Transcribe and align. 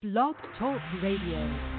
Blog 0.00 0.36
Talk 0.56 0.80
Radio. 1.02 1.77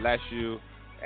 Bless 0.00 0.20
you. 0.30 0.58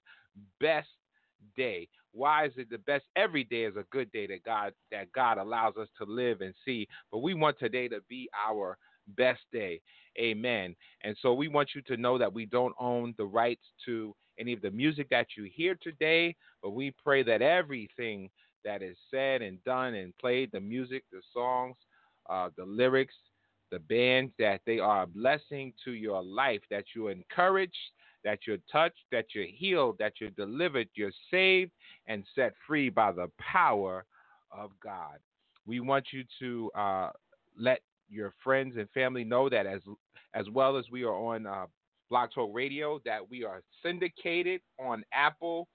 best 0.60 0.88
day. 1.56 1.88
Why 2.12 2.46
is 2.46 2.52
it 2.56 2.70
the 2.70 2.78
best? 2.78 3.04
Every 3.16 3.44
day 3.44 3.64
is 3.64 3.76
a 3.76 3.84
good 3.90 4.10
day 4.12 4.26
that 4.26 4.44
God 4.44 4.72
that 4.90 5.12
God 5.12 5.38
allows 5.38 5.76
us 5.76 5.88
to 5.98 6.04
live 6.04 6.42
and 6.42 6.54
see. 6.64 6.86
But 7.10 7.20
we 7.20 7.34
want 7.34 7.58
today 7.58 7.88
to 7.88 8.00
be 8.08 8.28
our 8.46 8.76
best 9.16 9.40
day. 9.52 9.80
Amen. 10.18 10.74
And 11.02 11.16
so 11.20 11.32
we 11.32 11.48
want 11.48 11.70
you 11.74 11.82
to 11.82 11.96
know 11.96 12.18
that 12.18 12.32
we 12.32 12.46
don't 12.46 12.74
own 12.78 13.14
the 13.16 13.24
rights 13.24 13.64
to 13.86 14.14
any 14.38 14.52
of 14.52 14.62
the 14.62 14.70
music 14.70 15.08
that 15.10 15.28
you 15.36 15.44
hear 15.44 15.76
today, 15.82 16.34
but 16.62 16.70
we 16.70 16.94
pray 17.02 17.22
that 17.22 17.42
everything 17.42 18.30
that 18.64 18.82
is 18.82 18.96
said 19.10 19.42
and 19.42 19.62
done 19.64 19.94
and 19.94 20.16
played, 20.18 20.50
the 20.52 20.60
music, 20.60 21.04
the 21.12 21.20
songs, 21.32 21.76
uh, 22.28 22.48
the 22.56 22.64
lyrics, 22.64 23.14
the 23.70 23.78
bands, 23.78 24.32
that 24.38 24.60
they 24.66 24.78
are 24.78 25.02
a 25.02 25.06
blessing 25.06 25.72
to 25.84 25.92
your 25.92 26.22
life, 26.22 26.60
that 26.70 26.84
you're 26.94 27.10
encouraged, 27.10 27.74
that 28.24 28.40
you're 28.46 28.58
touched, 28.70 29.04
that 29.10 29.26
you're 29.34 29.46
healed, 29.46 29.96
that 29.98 30.14
you're 30.20 30.30
delivered, 30.30 30.88
you're 30.94 31.12
saved, 31.30 31.72
and 32.06 32.24
set 32.34 32.52
free 32.66 32.88
by 32.88 33.10
the 33.10 33.30
power 33.38 34.04
of 34.50 34.70
God. 34.82 35.18
We 35.66 35.80
want 35.80 36.06
you 36.12 36.24
to 36.40 36.70
uh, 36.78 37.10
let 37.58 37.80
your 38.12 38.34
friends 38.44 38.76
and 38.76 38.88
family 38.90 39.24
know 39.24 39.48
that 39.48 39.66
as 39.66 39.80
as 40.34 40.48
well 40.50 40.76
as 40.76 40.84
we 40.90 41.02
are 41.02 41.14
on 41.14 41.46
uh, 41.46 41.66
Blog 42.10 42.30
Talk 42.34 42.50
Radio, 42.52 43.00
that 43.04 43.28
we 43.28 43.44
are 43.44 43.62
syndicated 43.82 44.60
on 44.78 45.04
Apple, 45.12 45.68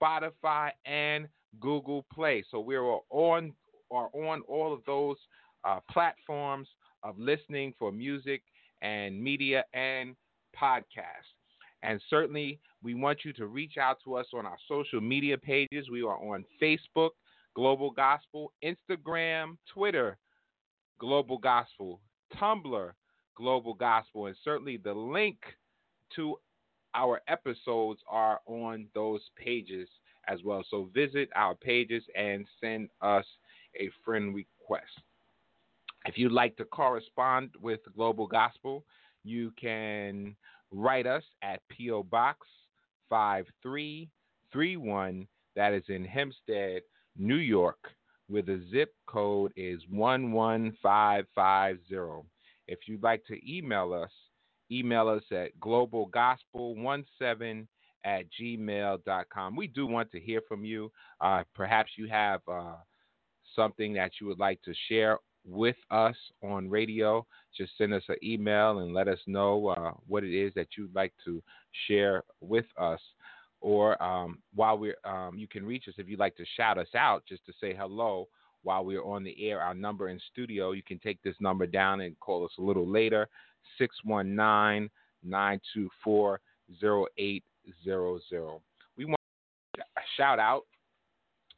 Spotify, 0.00 0.70
and 0.84 1.26
Google 1.58 2.04
Play. 2.12 2.44
So 2.50 2.60
we 2.60 2.76
are 2.76 2.98
on 3.10 3.52
are 3.90 4.08
on 4.12 4.42
all 4.42 4.72
of 4.72 4.80
those 4.86 5.16
uh, 5.64 5.80
platforms 5.90 6.68
of 7.02 7.18
listening 7.18 7.74
for 7.78 7.90
music 7.90 8.42
and 8.82 9.20
media 9.20 9.64
and 9.74 10.14
podcasts. 10.58 11.34
And 11.82 12.00
certainly, 12.10 12.60
we 12.82 12.94
want 12.94 13.24
you 13.24 13.32
to 13.34 13.46
reach 13.46 13.78
out 13.78 13.98
to 14.04 14.16
us 14.16 14.26
on 14.34 14.44
our 14.44 14.58
social 14.68 15.00
media 15.00 15.38
pages. 15.38 15.88
We 15.90 16.02
are 16.02 16.18
on 16.22 16.44
Facebook, 16.62 17.10
Global 17.56 17.90
Gospel, 17.90 18.52
Instagram, 18.62 19.56
Twitter, 19.72 20.18
Global 21.00 21.38
Gospel, 21.38 22.00
Tumblr, 22.36 22.92
Global 23.34 23.74
Gospel, 23.74 24.26
and 24.26 24.36
certainly 24.44 24.76
the 24.76 24.92
link 24.92 25.38
to 26.14 26.36
our 26.94 27.20
episodes 27.26 28.00
are 28.08 28.40
on 28.46 28.86
those 28.94 29.22
pages 29.36 29.88
as 30.28 30.40
well. 30.44 30.62
So 30.70 30.90
visit 30.94 31.30
our 31.34 31.54
pages 31.54 32.04
and 32.14 32.46
send 32.60 32.90
us 33.00 33.24
a 33.80 33.90
friend 34.04 34.34
request. 34.34 35.00
If 36.04 36.18
you'd 36.18 36.32
like 36.32 36.56
to 36.56 36.64
correspond 36.64 37.50
with 37.60 37.80
Global 37.96 38.26
Gospel, 38.26 38.84
you 39.24 39.52
can 39.60 40.36
write 40.70 41.06
us 41.06 41.24
at 41.42 41.60
P.O. 41.68 42.04
Box 42.04 42.46
5331, 43.08 45.26
that 45.56 45.72
is 45.72 45.84
in 45.88 46.04
Hempstead, 46.04 46.82
New 47.16 47.36
York 47.36 47.90
where 48.30 48.42
the 48.42 48.62
zip 48.70 48.94
code 49.06 49.52
is 49.56 49.82
11550. 49.90 52.28
If 52.68 52.78
you'd 52.86 53.02
like 53.02 53.24
to 53.26 53.36
email 53.50 53.92
us, 53.92 54.12
email 54.70 55.08
us 55.08 55.24
at 55.32 55.58
globalgospel17 55.58 57.66
at 58.04 58.26
gmail.com. 58.40 59.56
We 59.56 59.66
do 59.66 59.84
want 59.86 60.12
to 60.12 60.20
hear 60.20 60.40
from 60.48 60.64
you. 60.64 60.90
Uh, 61.20 61.42
perhaps 61.54 61.90
you 61.96 62.08
have 62.08 62.40
uh, 62.50 62.76
something 63.56 63.92
that 63.94 64.12
you 64.20 64.28
would 64.28 64.38
like 64.38 64.62
to 64.62 64.72
share 64.88 65.18
with 65.44 65.74
us 65.90 66.14
on 66.42 66.70
radio. 66.70 67.26
Just 67.56 67.76
send 67.76 67.92
us 67.92 68.04
an 68.08 68.14
email 68.22 68.78
and 68.78 68.94
let 68.94 69.08
us 69.08 69.18
know 69.26 69.66
uh, 69.68 69.90
what 70.06 70.22
it 70.22 70.32
is 70.32 70.54
that 70.54 70.68
you'd 70.78 70.94
like 70.94 71.12
to 71.24 71.42
share 71.88 72.22
with 72.40 72.66
us 72.78 73.00
or 73.60 74.02
um, 74.02 74.38
while 74.54 74.78
we're, 74.78 74.96
um, 75.04 75.36
you 75.36 75.46
can 75.46 75.64
reach 75.64 75.88
us 75.88 75.94
if 75.98 76.08
you'd 76.08 76.18
like 76.18 76.36
to 76.36 76.44
shout 76.56 76.78
us 76.78 76.88
out 76.94 77.24
just 77.28 77.44
to 77.46 77.52
say 77.60 77.74
hello 77.74 78.28
while 78.62 78.84
we're 78.84 79.04
on 79.04 79.24
the 79.24 79.48
air. 79.48 79.60
Our 79.60 79.74
number 79.74 80.08
in 80.08 80.20
studio, 80.32 80.72
you 80.72 80.82
can 80.82 80.98
take 80.98 81.22
this 81.22 81.36
number 81.40 81.66
down 81.66 82.00
and 82.00 82.18
call 82.20 82.44
us 82.44 82.52
a 82.58 82.62
little 82.62 82.86
later 82.86 83.28
619 83.78 84.90
924 85.22 86.40
0800. 86.82 88.60
We 88.96 89.04
want 89.04 89.20
to 89.76 89.82
shout 90.16 90.38
out 90.38 90.62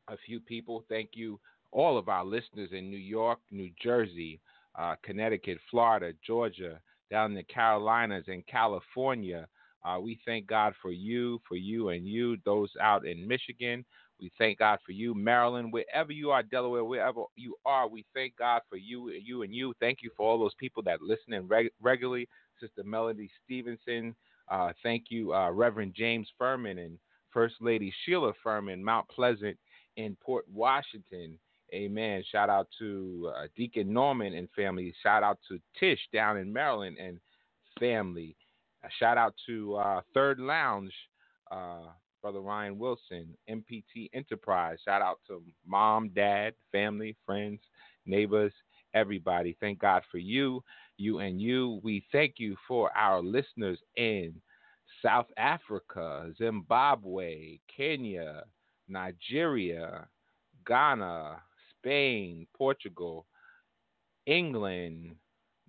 a 0.09 0.17
few 0.27 0.41
people. 0.41 0.85
Thank 0.89 1.11
you, 1.15 1.39
all 1.71 1.99
of 1.99 2.09
our 2.09 2.25
listeners 2.25 2.71
in 2.73 2.91
New 2.91 2.97
York, 2.97 3.39
New 3.51 3.71
Jersey, 3.83 4.41
uh, 4.79 4.97
Connecticut, 5.03 5.59
Florida, 5.71 6.13
Georgia, 6.27 6.81
down 7.11 7.33
in 7.33 7.37
the 7.37 7.43
Carolinas, 7.45 8.25
and 8.29 8.47
California. 8.47 9.47
Uh, 9.85 9.99
we 10.01 10.19
thank 10.25 10.47
God 10.47 10.75
for 10.81 10.93
you, 10.93 11.41
for 11.49 11.57
you 11.57 11.89
and 11.91 12.07
you, 12.07 12.37
those 12.45 12.71
out 12.81 13.07
in 13.07 13.27
Michigan. 13.27 13.85
We 14.21 14.31
thank 14.39 14.61
God 14.61 14.79
for 14.87 14.93
you, 14.93 15.15
Maryland, 15.15 15.73
wherever 15.73 16.13
you 16.13 16.31
are, 16.31 16.45
Delaware, 16.45 16.85
wherever 16.85 17.23
you 17.35 17.57
are. 17.67 17.89
We 17.89 18.05
thank 18.15 18.37
God 18.37 18.63
for 18.71 18.77
you, 18.77 19.11
you 19.11 19.43
and 19.43 19.53
you. 19.53 19.75
Thank 19.81 19.99
you 20.03 20.11
for 20.17 20.29
all 20.29 20.39
those 20.39 20.55
people 20.55 20.83
that 20.85 21.03
listen 21.03 21.33
in 21.33 21.49
reg- 21.49 21.73
regularly. 21.81 22.29
Sister 22.61 22.85
Melody 22.85 23.29
Stevenson. 23.45 24.15
Uh, 24.49 24.73
thank 24.83 25.07
you, 25.09 25.35
uh, 25.35 25.51
Reverend 25.51 25.95
James 25.97 26.29
Furman 26.39 26.79
and 26.79 26.99
First 27.33 27.57
Lady 27.61 27.93
Sheila 28.05 28.33
Furman, 28.43 28.85
Mount 28.85 29.09
Pleasant 29.09 29.59
in 29.97 30.17
Port 30.23 30.45
Washington. 30.53 31.39
Amen. 31.75 32.23
Shout 32.31 32.51
out 32.51 32.69
to 32.79 33.33
uh, 33.35 33.47
Deacon 33.57 33.93
Norman 33.93 34.35
and 34.35 34.49
family. 34.55 34.95
Shout 35.03 35.23
out 35.23 35.39
to 35.49 35.59
Tish 35.81 36.01
down 36.13 36.37
in 36.37 36.53
Maryland 36.53 36.99
and 37.01 37.19
family. 37.81 38.37
A 38.85 38.89
shout 38.99 39.19
out 39.19 39.35
to 39.47 39.77
uh, 39.77 40.01
Third 40.13 40.41
Lounge, 40.41 40.93
uh, 41.51 41.89
Brother 42.21 42.41
Ryan 42.41 42.79
Wilson, 42.79 43.37
MPT 43.49 44.11
Enterprise. 44.13 44.79
Shout 44.85 45.03
out 45.03 45.19
to 45.29 45.43
mom, 45.67 46.11
dad, 46.15 46.55
family, 46.71 47.17
friends, 47.25 47.61
neighbors, 48.07 48.53
everybody. 48.95 49.57
Thank 49.61 49.79
God 49.79 50.03
for 50.11 50.19
you, 50.19 50.63
you 50.99 51.19
and 51.19 51.41
you. 51.41 51.81
We 51.83 52.05
thank 52.13 52.35
you 52.39 52.57
for 52.67 52.91
our 52.97 53.23
listeners 53.23 53.79
in 53.97 54.35
South 55.01 55.27
Africa, 55.37 56.33
Zimbabwe, 56.39 57.59
Kenya, 57.75 58.45
Nigeria, 58.89 60.07
Ghana, 60.67 61.41
Spain, 61.71 62.47
Portugal, 62.57 63.27
England, 64.27 65.17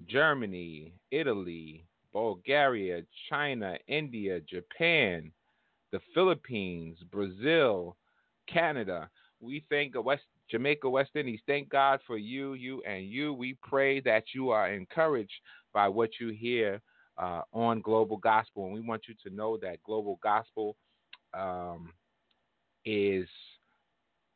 Germany, 0.07 0.93
Italy, 1.11 1.85
Bulgaria, 2.13 3.01
China, 3.29 3.77
India, 3.87 4.39
Japan, 4.41 5.31
the 5.91 5.99
Philippines, 6.13 6.97
Brazil, 7.11 7.97
Canada. 8.47 9.09
We 9.41 9.65
thank 9.69 9.93
West 10.03 10.23
Jamaica, 10.49 10.89
West 10.89 11.11
Indies. 11.15 11.39
Thank 11.47 11.69
God 11.69 11.99
for 12.05 12.17
you, 12.17 12.53
you, 12.53 12.81
and 12.83 13.05
you. 13.05 13.33
We 13.33 13.57
pray 13.63 13.99
that 14.01 14.25
you 14.33 14.49
are 14.51 14.71
encouraged 14.71 15.33
by 15.73 15.87
what 15.87 16.11
you 16.19 16.29
hear 16.29 16.81
uh, 17.17 17.41
on 17.51 17.81
Global 17.81 18.17
Gospel, 18.17 18.65
and 18.65 18.73
we 18.73 18.81
want 18.81 19.03
you 19.07 19.15
to 19.27 19.35
know 19.35 19.57
that 19.57 19.83
Global 19.83 20.19
Gospel 20.21 20.75
um, 21.33 21.91
is 22.85 23.27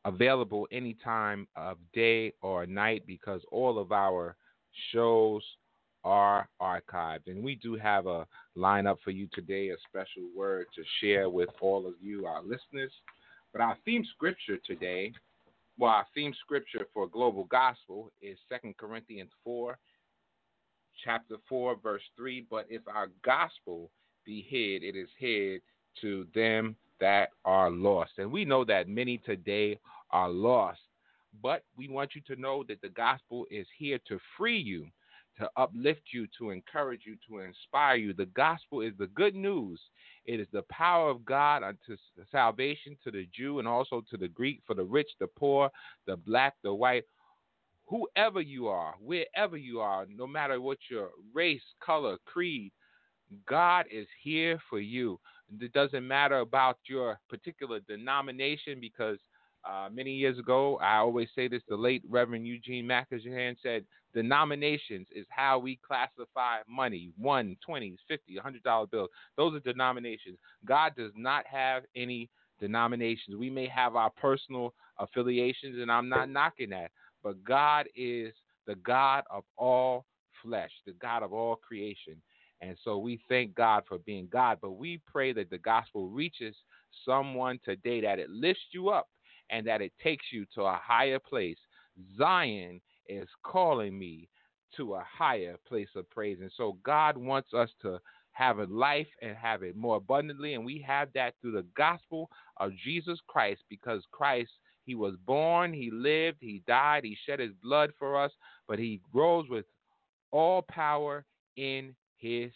available 0.05 0.67
any 0.71 0.95
time 1.03 1.47
of 1.55 1.77
day 1.93 2.33
or 2.41 2.65
night 2.65 3.03
because 3.05 3.41
all 3.51 3.77
of 3.77 3.91
our 3.91 4.35
shows 4.91 5.43
are 6.07 6.47
archived. 6.61 7.27
And 7.27 7.43
we 7.43 7.55
do 7.55 7.75
have 7.75 8.07
a 8.07 8.25
lineup 8.55 8.95
for 9.03 9.11
you 9.11 9.27
today, 9.33 9.69
a 9.69 9.75
special 9.89 10.23
word 10.35 10.67
to 10.73 10.81
share 11.01 11.29
with 11.29 11.49
all 11.59 11.85
of 11.85 11.95
you, 12.01 12.25
our 12.25 12.41
listeners. 12.41 12.93
But 13.51 13.61
our 13.61 13.77
theme 13.83 14.05
scripture 14.15 14.57
today, 14.65 15.11
well, 15.77 15.91
our 15.91 16.07
theme 16.15 16.33
scripture 16.39 16.87
for 16.93 17.07
Global 17.07 17.43
Gospel 17.43 18.09
is 18.21 18.37
2 18.49 18.73
Corinthians 18.77 19.31
4, 19.43 19.77
chapter 21.03 21.35
4, 21.49 21.75
verse 21.83 22.01
3. 22.15 22.45
But 22.49 22.67
if 22.69 22.81
our 22.87 23.09
gospel 23.25 23.91
be 24.25 24.45
hid, 24.47 24.83
it 24.83 24.97
is 24.97 25.09
hid 25.19 25.61
to 26.01 26.25
them 26.33 26.77
that 27.01 27.31
are 27.43 27.69
lost. 27.69 28.11
And 28.17 28.31
we 28.31 28.45
know 28.45 28.63
that 28.63 28.87
many 28.87 29.17
today 29.17 29.77
are 30.11 30.29
lost. 30.29 30.79
But 31.43 31.65
we 31.75 31.89
want 31.89 32.15
you 32.15 32.21
to 32.33 32.41
know 32.41 32.63
that 32.69 32.81
the 32.81 32.89
gospel 32.89 33.45
is 33.51 33.67
here 33.77 33.99
to 34.07 34.17
free 34.37 34.57
you, 34.57 34.87
to 35.39 35.49
uplift 35.55 36.01
you, 36.11 36.27
to 36.37 36.49
encourage 36.49 37.01
you, 37.05 37.15
to 37.27 37.39
inspire 37.39 37.95
you. 37.95 38.13
The 38.13 38.25
gospel 38.27 38.81
is 38.81 38.93
the 38.97 39.07
good 39.07 39.35
news. 39.35 39.79
It 40.25 40.39
is 40.39 40.47
the 40.51 40.63
power 40.63 41.09
of 41.09 41.23
God 41.25 41.63
unto 41.63 41.95
salvation 42.31 42.97
to 43.03 43.11
the 43.11 43.27
Jew 43.33 43.59
and 43.59 43.67
also 43.67 44.03
to 44.09 44.17
the 44.17 44.27
Greek, 44.27 44.61
for 44.65 44.73
the 44.73 44.83
rich, 44.83 45.09
the 45.19 45.27
poor, 45.27 45.69
the 46.05 46.17
black, 46.17 46.55
the 46.63 46.73
white, 46.73 47.03
whoever 47.85 48.41
you 48.41 48.67
are, 48.67 48.95
wherever 48.99 49.57
you 49.57 49.79
are, 49.79 50.05
no 50.09 50.27
matter 50.27 50.59
what 50.59 50.77
your 50.89 51.11
race, 51.33 51.61
color, 51.81 52.17
creed, 52.25 52.71
God 53.45 53.85
is 53.91 54.07
here 54.21 54.59
for 54.69 54.79
you. 54.79 55.19
It 55.61 55.71
doesn't 55.73 56.05
matter 56.05 56.39
about 56.39 56.77
your 56.87 57.19
particular 57.29 57.79
denomination 57.81 58.79
because 58.81 59.17
uh, 59.67 59.89
many 59.91 60.11
years 60.11 60.39
ago, 60.39 60.77
I 60.81 60.97
always 60.97 61.27
say 61.35 61.47
this, 61.47 61.61
the 61.67 61.75
late 61.75 62.03
Reverend 62.09 62.47
Eugene 62.47 62.85
McElhan 62.85 63.55
said, 63.61 63.85
denominations 64.13 65.07
is 65.13 65.25
how 65.29 65.59
we 65.59 65.79
classify 65.85 66.59
money, 66.67 67.11
one, 67.17 67.57
twenties, 67.65 67.99
fifty, 68.07 68.37
hundred 68.37 68.63
dollar 68.63 68.87
bills. 68.87 69.09
Those 69.35 69.55
are 69.55 69.59
denominations. 69.59 70.37
God 70.65 70.93
does 70.95 71.11
not 71.15 71.45
have 71.45 71.83
any 71.95 72.29
denominations. 72.59 73.35
We 73.35 73.49
may 73.49 73.67
have 73.67 73.95
our 73.95 74.09
personal 74.11 74.73
affiliations, 74.99 75.77
and 75.79 75.91
I'm 75.91 76.09
not 76.09 76.29
knocking 76.29 76.69
that, 76.71 76.91
but 77.23 77.43
God 77.43 77.87
is 77.95 78.33
the 78.65 78.75
God 78.75 79.23
of 79.29 79.43
all 79.57 80.05
flesh, 80.41 80.71
the 80.85 80.93
God 80.93 81.23
of 81.23 81.33
all 81.33 81.55
creation. 81.55 82.15
And 82.61 82.75
so 82.83 82.97
we 82.97 83.19
thank 83.29 83.53
God 83.53 83.83
for 83.87 83.99
being 83.99 84.27
God, 84.31 84.57
but 84.61 84.71
we 84.71 84.99
pray 85.05 85.31
that 85.33 85.49
the 85.51 85.59
gospel 85.59 86.09
reaches 86.09 86.55
someone 87.05 87.59
today, 87.63 88.01
that 88.01 88.17
it 88.17 88.29
lifts 88.31 88.63
you 88.71 88.89
up 88.89 89.07
and 89.49 89.65
that 89.67 89.81
it 89.81 89.93
takes 90.01 90.25
you 90.31 90.45
to 90.55 90.61
a 90.61 90.79
higher 90.81 91.19
place. 91.19 91.57
Zion 92.17 92.81
is 93.07 93.27
calling 93.43 93.97
me 93.97 94.29
to 94.75 94.95
a 94.95 95.05
higher 95.07 95.55
place 95.67 95.89
of 95.95 96.09
praise. 96.09 96.39
And 96.41 96.51
so 96.55 96.77
God 96.83 97.17
wants 97.17 97.53
us 97.53 97.69
to 97.81 97.99
have 98.31 98.59
a 98.59 98.65
life 98.65 99.07
and 99.21 99.35
have 99.35 99.63
it 99.63 99.75
more 99.75 99.97
abundantly. 99.97 100.53
And 100.53 100.65
we 100.65 100.83
have 100.85 101.09
that 101.15 101.33
through 101.41 101.53
the 101.53 101.65
gospel 101.75 102.29
of 102.57 102.71
Jesus 102.83 103.19
Christ 103.27 103.61
because 103.69 104.03
Christ, 104.11 104.51
He 104.83 104.95
was 104.95 105.15
born, 105.25 105.73
He 105.73 105.89
lived, 105.91 106.37
He 106.41 106.61
died, 106.67 107.03
He 107.03 107.17
shed 107.25 107.39
His 107.39 107.53
blood 107.63 107.91
for 107.97 108.21
us, 108.21 108.31
but 108.67 108.77
He 108.77 109.01
rose 109.13 109.47
with 109.49 109.65
all 110.31 110.61
power 110.61 111.25
in 111.55 111.95
His 112.17 112.51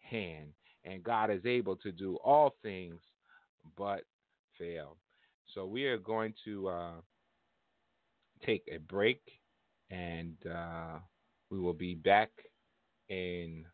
hand. 0.00 0.52
And 0.84 1.02
God 1.02 1.30
is 1.30 1.44
able 1.44 1.76
to 1.76 1.90
do 1.90 2.16
all 2.24 2.54
things 2.62 3.00
but 3.76 4.02
fail. 4.58 4.96
So 5.54 5.64
we 5.64 5.84
are 5.86 5.98
going 5.98 6.34
to 6.44 6.68
uh, 6.68 6.92
take 8.44 8.64
a 8.72 8.78
break 8.78 9.22
and 9.90 10.34
uh, 10.46 10.98
we 11.50 11.58
will 11.58 11.72
be 11.72 11.94
back 11.94 12.30
in 13.08 13.64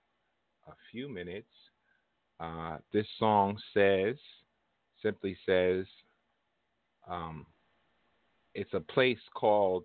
a 0.69 0.73
few 0.91 1.09
minutes. 1.09 1.51
Uh, 2.39 2.79
this 2.93 3.07
song 3.19 3.59
says, 3.73 4.17
simply 5.03 5.37
says, 5.45 5.85
um, 7.09 7.47
it's 8.55 8.75
a 8.75 8.81
place 8.81 9.19
called 9.35 9.85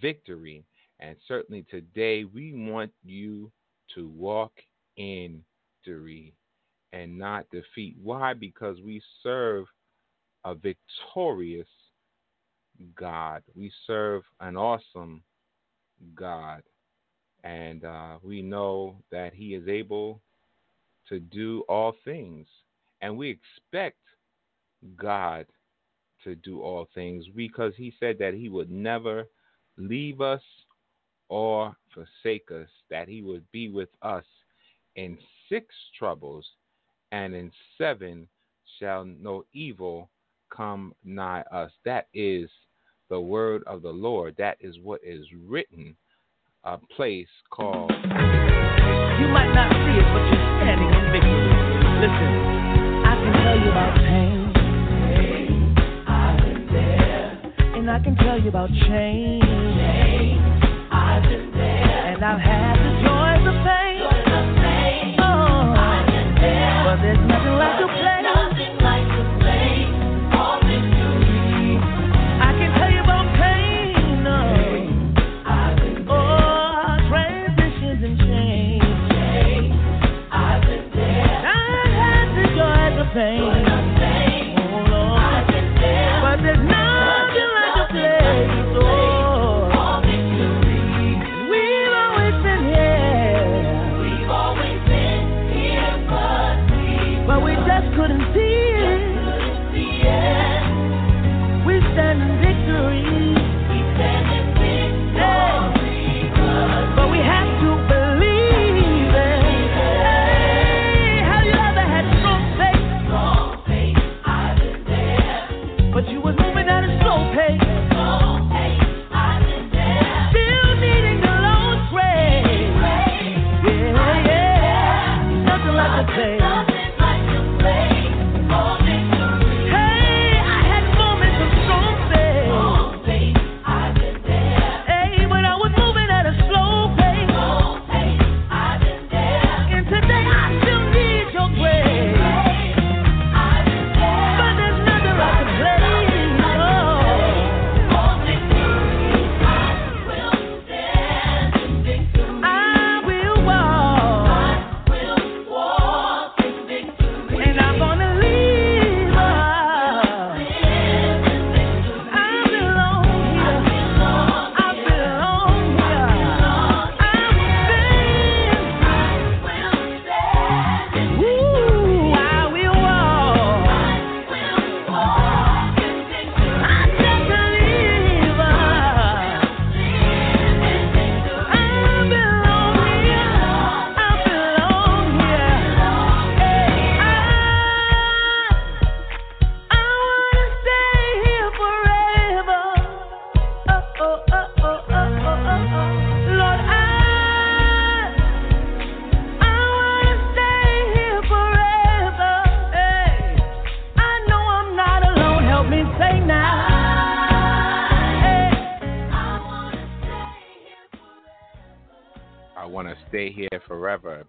victory. 0.00 0.64
And 1.00 1.16
certainly 1.26 1.64
today 1.70 2.24
we 2.24 2.52
want 2.52 2.92
you 3.04 3.50
to 3.94 4.08
walk 4.08 4.52
in 4.96 5.42
victory 5.84 6.34
and 6.92 7.18
not 7.18 7.46
defeat. 7.50 7.96
Why? 8.02 8.34
Because 8.34 8.80
we 8.80 9.02
serve 9.22 9.66
a 10.46 10.54
victorious 10.54 11.66
God. 12.94 13.42
We 13.56 13.70
serve 13.84 14.22
an 14.40 14.56
awesome 14.56 15.22
God. 16.14 16.62
And 17.42 17.84
uh, 17.84 18.18
we 18.22 18.42
know 18.42 18.96
that 19.10 19.34
He 19.34 19.54
is 19.54 19.66
able 19.66 20.20
to 21.08 21.18
do 21.18 21.64
all 21.68 21.94
things. 22.04 22.46
And 23.00 23.18
we 23.18 23.28
expect 23.28 23.98
God 24.96 25.46
to 26.22 26.36
do 26.36 26.62
all 26.62 26.88
things 26.94 27.24
because 27.34 27.72
He 27.76 27.92
said 27.98 28.16
that 28.20 28.34
He 28.34 28.48
would 28.48 28.70
never 28.70 29.24
leave 29.76 30.20
us 30.20 30.42
or 31.28 31.76
forsake 31.92 32.52
us, 32.52 32.68
that 32.88 33.08
He 33.08 33.20
would 33.20 33.44
be 33.50 33.68
with 33.68 33.90
us 34.02 34.24
in 34.94 35.18
six 35.48 35.66
troubles, 35.98 36.46
and 37.10 37.34
in 37.34 37.50
seven 37.78 38.28
shall 38.78 39.04
no 39.04 39.44
evil 39.52 40.08
come 40.56 40.94
nigh 41.04 41.42
us. 41.52 41.70
That 41.84 42.06
is 42.14 42.48
the 43.10 43.20
word 43.20 43.62
of 43.66 43.82
the 43.82 43.90
Lord. 43.90 44.34
That 44.38 44.56
is 44.60 44.78
what 44.82 45.00
is 45.04 45.26
written. 45.46 45.96
A 46.64 46.78
place 46.96 47.28
called. 47.50 47.92
You 47.92 49.28
might 49.28 49.52
not 49.54 49.70
see 49.70 49.96
it, 49.96 50.08
but 50.12 50.22
you're 50.26 50.46
standing 50.58 50.88
in 50.88 51.12
victory. 51.12 51.46
Listen, 52.02 52.32
I 53.06 53.14
can 53.22 53.32
tell 53.44 53.58
you 53.60 53.70
about 53.70 53.94
pain. 53.98 54.52
pain 56.08 56.36
been 56.42 56.66
there. 56.72 57.26
And 57.76 57.90
I 57.90 57.98
can 58.00 58.16
tell 58.16 58.40
you 58.40 58.48
about 58.48 58.70
change. 58.70 59.44
change 60.90 61.22
been 61.22 61.52
there. 61.52 62.14
And 62.14 62.24
I've 62.24 62.40
had 62.40 62.76
the 62.76 62.90
joys 63.06 63.15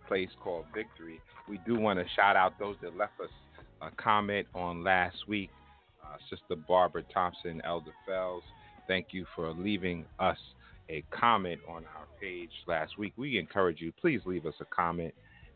place 0.08 0.30
called 0.44 0.66
Victory. 0.74 1.20
We 1.50 1.60
do 1.66 1.80
want 1.80 2.00
to 2.00 2.06
shout 2.16 2.36
out 2.36 2.54
those 2.60 2.76
that 2.82 2.98
left 2.98 3.20
us 3.22 3.30
a 3.82 3.92
comment 4.02 4.48
on 4.54 4.84
last 4.84 5.18
week. 5.28 5.50
Uh, 6.04 6.18
Sister 6.30 6.56
Barbara 6.68 7.04
Thompson, 7.14 7.62
Elder 7.66 7.92
Fells, 8.08 8.44
thank 8.88 9.08
you 9.12 9.26
for 9.36 9.52
leaving 9.52 10.06
us 10.20 10.38
a 10.90 11.04
comment 11.12 11.60
on 11.68 11.84
our 11.96 12.06
page 12.20 12.50
last 12.68 12.98
week. 12.98 13.14
We 13.18 13.38
encourage 13.38 13.82
you, 13.82 13.92
please 14.00 14.22
leave 14.26 14.46
us 14.46 14.54
a 14.62 14.66
comment, 14.66 15.14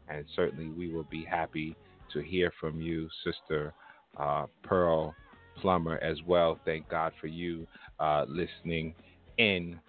and 0.10 0.26
certainly 0.36 0.68
we 0.68 0.94
will 0.94 1.08
be 1.10 1.24
happy 1.24 1.76
to 2.14 2.20
hear 2.20 2.52
from 2.60 2.82
you, 2.82 3.08
Sister 3.24 3.74
uh, 4.18 4.46
Pearl 4.64 5.16
Plummer, 5.62 5.98
as 6.00 6.18
well. 6.28 6.60
Thank 6.66 6.90
God 6.90 7.14
for 7.22 7.28
you 7.28 7.66
uh, 8.00 8.26
listening 8.28 8.94
in 9.38 9.80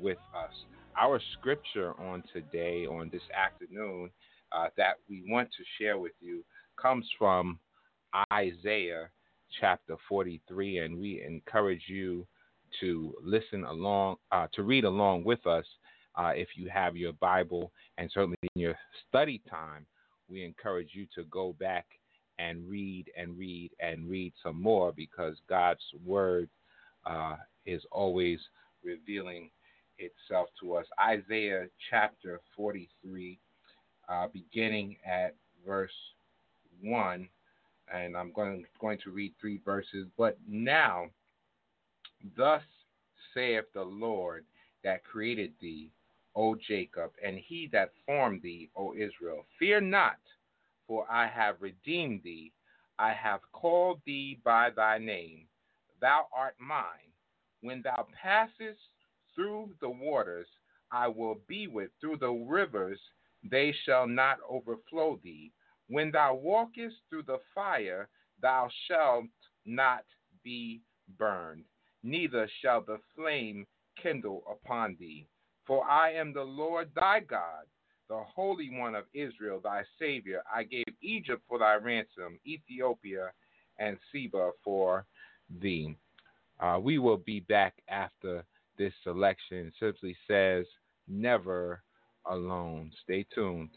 with 0.00 0.18
us. 0.36 0.52
Our 0.96 1.20
scripture 1.32 1.92
on 2.00 2.22
today, 2.32 2.86
on 2.86 3.10
this 3.12 3.22
afternoon, 3.36 4.10
uh, 4.52 4.68
that 4.76 4.98
we 5.08 5.24
want 5.26 5.48
to 5.50 5.64
share 5.78 5.98
with 5.98 6.12
you 6.20 6.44
comes 6.80 7.04
from 7.18 7.58
Isaiah 8.32 9.08
chapter 9.60 9.96
43, 10.08 10.78
and 10.78 10.98
we 10.98 11.22
encourage 11.26 11.82
you 11.88 12.26
to 12.80 13.12
listen 13.22 13.64
along, 13.64 14.16
uh, 14.30 14.46
to 14.54 14.62
read 14.62 14.84
along 14.84 15.24
with 15.24 15.44
us 15.46 15.64
uh, 16.16 16.32
if 16.34 16.48
you 16.56 16.68
have 16.68 16.96
your 16.96 17.12
Bible, 17.14 17.72
and 17.98 18.08
certainly 18.12 18.36
in 18.54 18.62
your 18.62 18.76
study 19.08 19.42
time, 19.50 19.86
we 20.28 20.44
encourage 20.44 20.90
you 20.92 21.06
to 21.16 21.24
go 21.24 21.56
back 21.58 21.86
and 22.38 22.68
read 22.68 23.10
and 23.16 23.36
read 23.36 23.70
and 23.80 24.08
read 24.08 24.32
some 24.42 24.60
more 24.60 24.92
because 24.92 25.36
God's 25.48 25.82
Word 26.04 26.48
uh, 27.04 27.36
is 27.66 27.82
always 27.90 28.38
revealing 28.84 29.50
itself 29.98 30.48
to 30.60 30.74
us. 30.74 30.86
Isaiah 31.00 31.66
chapter 31.90 32.40
43, 32.56 33.38
uh, 34.08 34.26
beginning 34.32 34.96
at 35.06 35.34
verse 35.66 35.92
1, 36.82 37.28
and 37.92 38.16
I'm 38.16 38.32
going, 38.32 38.64
going 38.80 38.98
to 39.04 39.10
read 39.10 39.34
three 39.40 39.60
verses. 39.64 40.06
But 40.16 40.38
now, 40.48 41.06
thus 42.36 42.62
saith 43.34 43.64
the 43.74 43.82
Lord 43.82 44.44
that 44.82 45.04
created 45.04 45.52
thee, 45.60 45.90
O 46.36 46.56
Jacob, 46.56 47.12
and 47.24 47.38
he 47.38 47.68
that 47.72 47.90
formed 48.06 48.42
thee, 48.42 48.70
O 48.76 48.94
Israel. 48.94 49.44
Fear 49.58 49.82
not, 49.82 50.18
for 50.86 51.06
I 51.10 51.26
have 51.28 51.56
redeemed 51.60 52.22
thee. 52.22 52.52
I 52.98 53.12
have 53.12 53.40
called 53.52 54.00
thee 54.04 54.38
by 54.44 54.70
thy 54.70 54.98
name. 54.98 55.46
Thou 56.00 56.26
art 56.36 56.54
mine. 56.58 57.12
When 57.60 57.82
thou 57.82 58.06
passest 58.22 58.78
through 59.34 59.70
the 59.80 59.90
waters, 59.90 60.46
I 60.92 61.08
will 61.08 61.36
be 61.48 61.66
with. 61.66 61.90
Through 62.00 62.18
the 62.18 62.30
rivers, 62.30 63.00
they 63.50 63.74
shall 63.84 64.06
not 64.06 64.38
overflow 64.48 65.18
thee. 65.22 65.52
When 65.88 66.10
thou 66.10 66.34
walkest 66.34 66.96
through 67.08 67.24
the 67.24 67.38
fire, 67.54 68.08
thou 68.40 68.68
shalt 68.88 69.26
not 69.66 70.04
be 70.42 70.80
burned, 71.18 71.64
neither 72.02 72.48
shall 72.60 72.80
the 72.80 72.98
flame 73.14 73.66
kindle 74.02 74.42
upon 74.50 74.96
thee. 74.98 75.26
For 75.66 75.88
I 75.88 76.12
am 76.12 76.32
the 76.32 76.42
Lord 76.42 76.90
thy 76.94 77.20
God, 77.20 77.64
the 78.08 78.22
Holy 78.34 78.70
One 78.70 78.94
of 78.94 79.04
Israel, 79.14 79.60
thy 79.62 79.82
Savior. 79.98 80.42
I 80.52 80.64
gave 80.64 80.84
Egypt 81.00 81.42
for 81.48 81.58
thy 81.58 81.76
ransom, 81.76 82.38
Ethiopia 82.46 83.32
and 83.78 83.96
Seba 84.12 84.50
for 84.62 85.06
thee. 85.60 85.96
Uh, 86.60 86.78
we 86.80 86.98
will 86.98 87.16
be 87.16 87.40
back 87.40 87.74
after 87.88 88.44
this 88.78 88.92
selection. 89.02 89.72
simply 89.80 90.16
says, 90.28 90.66
never 91.08 91.82
alone. 92.26 92.90
Stay 93.02 93.26
tuned. 93.34 93.70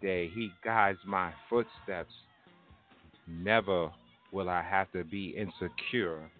Day. 0.00 0.30
He 0.34 0.50
guides 0.64 0.98
my 1.06 1.32
footsteps. 1.48 2.12
Never 3.28 3.90
will 4.32 4.48
I 4.48 4.62
have 4.62 4.90
to 4.92 5.04
be 5.04 5.36
insecure 5.36 6.30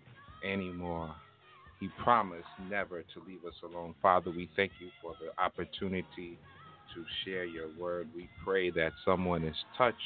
anymore. 0.45 1.14
He 1.81 1.88
promised 2.03 2.47
never 2.71 3.03
to 3.03 3.21
leave 3.27 3.45
us 3.47 3.55
alone. 3.62 3.95
Father, 4.01 4.31
we 4.31 4.49
thank 4.57 4.73
you 4.81 4.88
for 5.03 5.14
the 5.21 5.42
opportunity 5.42 6.38
to 6.95 7.05
share 7.25 7.45
your 7.45 7.69
word. 7.79 8.09
We 8.14 8.29
pray 8.45 8.71
that 8.71 8.92
someone 9.05 9.45
is 9.45 9.57
touched. 9.77 9.97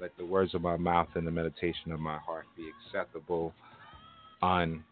Let 0.00 0.16
the 0.16 0.24
words 0.24 0.54
of 0.54 0.62
my 0.62 0.76
mouth 0.76 1.08
and 1.14 1.26
the 1.26 1.30
meditation 1.30 1.92
of 1.92 2.00
my 2.00 2.18
heart 2.18 2.46
be 2.56 2.70
acceptable 2.86 3.52
unto 4.42 4.82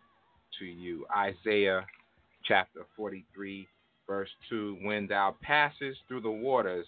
you. 0.61 1.07
Isaiah 1.17 1.87
chapter 2.45 2.87
43, 2.97 3.67
verse 4.07 4.29
2 4.49 4.79
When 4.83 5.07
thou 5.07 5.35
passest 5.43 5.99
through 6.07 6.23
the 6.23 6.31
waters, 6.31 6.87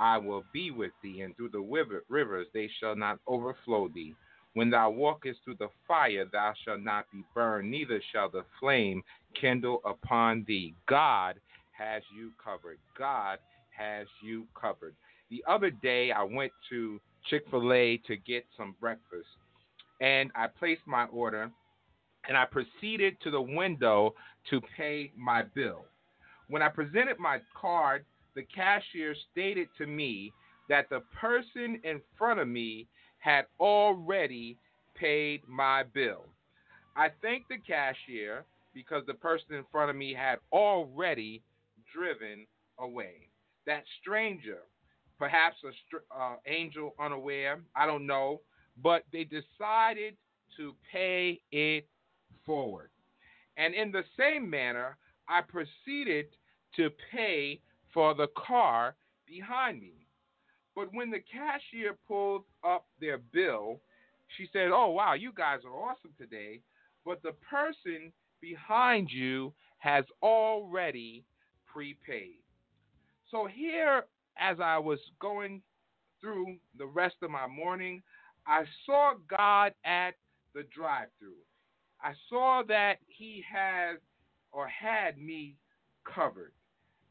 I 0.00 0.16
will 0.16 0.44
be 0.52 0.70
with 0.70 0.92
thee, 1.02 1.20
and 1.20 1.36
through 1.36 1.50
the 1.50 2.02
rivers 2.08 2.46
they 2.54 2.70
shall 2.80 2.96
not 2.96 3.18
overflow 3.26 3.88
thee. 3.88 4.14
When 4.54 4.70
thou 4.70 4.90
walkest 4.90 5.40
through 5.44 5.56
the 5.60 5.68
fire, 5.86 6.24
thou 6.24 6.54
shalt 6.64 6.80
not 6.80 7.04
be 7.12 7.22
burned, 7.34 7.70
neither 7.70 8.00
shall 8.10 8.30
the 8.30 8.44
flame 8.58 9.02
kindle 9.38 9.80
upon 9.84 10.44
thee. 10.48 10.74
God 10.88 11.36
has 11.70 12.02
you 12.16 12.32
covered. 12.42 12.78
God 12.98 13.38
has 13.76 14.06
you 14.22 14.46
covered. 14.60 14.94
The 15.30 15.44
other 15.46 15.70
day, 15.70 16.10
I 16.10 16.24
went 16.24 16.50
to 16.70 17.00
Chick 17.28 17.44
fil 17.50 17.72
A 17.72 17.98
to 18.06 18.16
get 18.16 18.44
some 18.56 18.74
breakfast, 18.80 19.28
and 20.00 20.30
I 20.34 20.46
placed 20.46 20.86
my 20.86 21.04
order, 21.06 21.50
and 22.26 22.36
I 22.36 22.46
proceeded 22.46 23.20
to 23.22 23.30
the 23.30 23.40
window 23.40 24.14
to 24.48 24.60
pay 24.76 25.12
my 25.16 25.42
bill. 25.42 25.84
When 26.48 26.62
I 26.62 26.68
presented 26.68 27.18
my 27.18 27.38
card, 27.54 28.04
the 28.34 28.42
cashier 28.42 29.14
stated 29.32 29.68
to 29.78 29.86
me 29.86 30.32
that 30.68 30.88
the 30.88 31.00
person 31.20 31.80
in 31.84 32.00
front 32.16 32.40
of 32.40 32.48
me 32.48 32.86
had 33.18 33.46
already 33.58 34.56
paid 34.94 35.42
my 35.46 35.82
bill. 35.82 36.26
I 36.96 37.10
thanked 37.22 37.48
the 37.48 37.58
cashier 37.58 38.44
because 38.74 39.04
the 39.06 39.14
person 39.14 39.54
in 39.54 39.64
front 39.70 39.90
of 39.90 39.96
me 39.96 40.14
had 40.14 40.38
already 40.52 41.42
driven 41.92 42.46
away. 42.78 43.28
That 43.66 43.84
stranger, 44.00 44.58
perhaps 45.18 45.56
an 45.64 45.72
uh, 46.16 46.36
angel 46.46 46.94
unaware, 47.00 47.60
I 47.74 47.86
don't 47.86 48.06
know, 48.06 48.40
but 48.82 49.04
they 49.12 49.24
decided 49.24 50.16
to 50.56 50.74
pay 50.92 51.40
it 51.52 51.86
forward. 52.46 52.90
And 53.56 53.74
in 53.74 53.92
the 53.92 54.04
same 54.18 54.48
manner, 54.48 54.96
I 55.28 55.40
proceeded 55.42 56.26
to 56.76 56.90
pay 57.12 57.60
for 57.92 58.14
the 58.14 58.28
car 58.36 58.94
behind 59.26 59.80
me. 59.80 60.06
But 60.74 60.88
when 60.92 61.10
the 61.10 61.20
cashier 61.20 61.96
pulled 62.06 62.44
up 62.64 62.86
their 63.00 63.18
bill, 63.18 63.80
she 64.36 64.48
said, 64.52 64.70
Oh, 64.72 64.90
wow, 64.90 65.14
you 65.14 65.32
guys 65.34 65.60
are 65.64 65.90
awesome 65.90 66.12
today. 66.18 66.60
But 67.04 67.22
the 67.22 67.34
person 67.50 68.12
behind 68.40 69.10
you 69.10 69.52
has 69.78 70.04
already 70.22 71.24
prepaid. 71.66 72.38
So, 73.30 73.46
here, 73.46 74.04
as 74.38 74.58
I 74.60 74.78
was 74.78 74.98
going 75.20 75.62
through 76.20 76.56
the 76.76 76.86
rest 76.86 77.16
of 77.22 77.30
my 77.30 77.46
morning, 77.46 78.02
I 78.46 78.64
saw 78.84 79.12
God 79.28 79.72
at 79.84 80.14
the 80.54 80.64
drive 80.74 81.08
through. 81.18 81.38
I 82.02 82.12
saw 82.28 82.62
that 82.68 82.98
He 83.06 83.44
has 83.52 83.98
or 84.52 84.66
had 84.66 85.18
me 85.18 85.56
covered. 86.04 86.52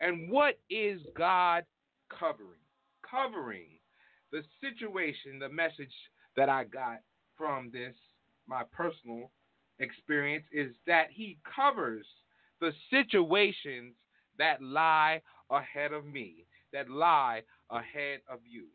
And 0.01 0.31
what 0.31 0.59
is 0.69 1.01
God 1.17 1.65
covering? 2.09 2.59
Covering 3.09 3.67
the 4.31 4.43
situation, 4.61 5.39
the 5.39 5.49
message 5.49 5.93
that 6.37 6.49
I 6.49 6.63
got 6.63 6.99
from 7.37 7.69
this, 7.71 7.95
my 8.47 8.63
personal 8.71 9.31
experience, 9.79 10.45
is 10.51 10.71
that 10.87 11.07
He 11.11 11.37
covers 11.55 12.05
the 12.61 12.71
situations 12.89 13.95
that 14.37 14.61
lie 14.61 15.21
ahead 15.49 15.91
of 15.91 16.05
me, 16.05 16.45
that 16.71 16.89
lie 16.89 17.41
ahead 17.71 18.19
of 18.29 18.39
you. 18.47 18.65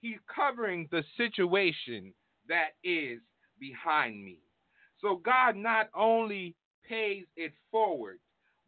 He's 0.00 0.18
covering 0.32 0.88
the 0.90 1.02
situation 1.16 2.12
that 2.48 2.70
is 2.84 3.20
behind 3.58 4.24
me. 4.24 4.38
So 5.00 5.16
God 5.16 5.56
not 5.56 5.88
only 5.94 6.54
pays 6.88 7.24
it 7.36 7.52
forward, 7.70 8.18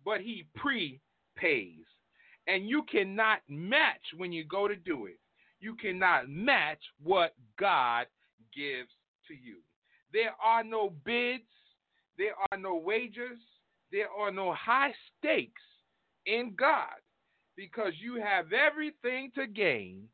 but 0.04 0.20
He 0.20 0.46
prepays. 0.56 1.84
And 2.50 2.68
you 2.68 2.82
cannot 2.90 3.40
match 3.48 4.02
when 4.16 4.32
you 4.32 4.44
go 4.44 4.66
to 4.66 4.74
do 4.74 5.06
it. 5.06 5.20
You 5.60 5.76
cannot 5.76 6.28
match 6.28 6.80
what 7.00 7.34
God 7.58 8.06
gives 8.54 8.90
to 9.28 9.34
you. 9.34 9.58
There 10.12 10.32
are 10.44 10.64
no 10.64 10.92
bids, 11.04 11.44
there 12.18 12.34
are 12.50 12.58
no 12.58 12.74
wagers, 12.74 13.38
there 13.92 14.08
are 14.10 14.32
no 14.32 14.52
high 14.54 14.92
stakes 15.18 15.62
in 16.26 16.54
God 16.58 16.98
because 17.56 17.92
you 18.00 18.20
have 18.20 18.46
everything 18.52 19.30
to 19.36 19.46
gain 19.46 20.08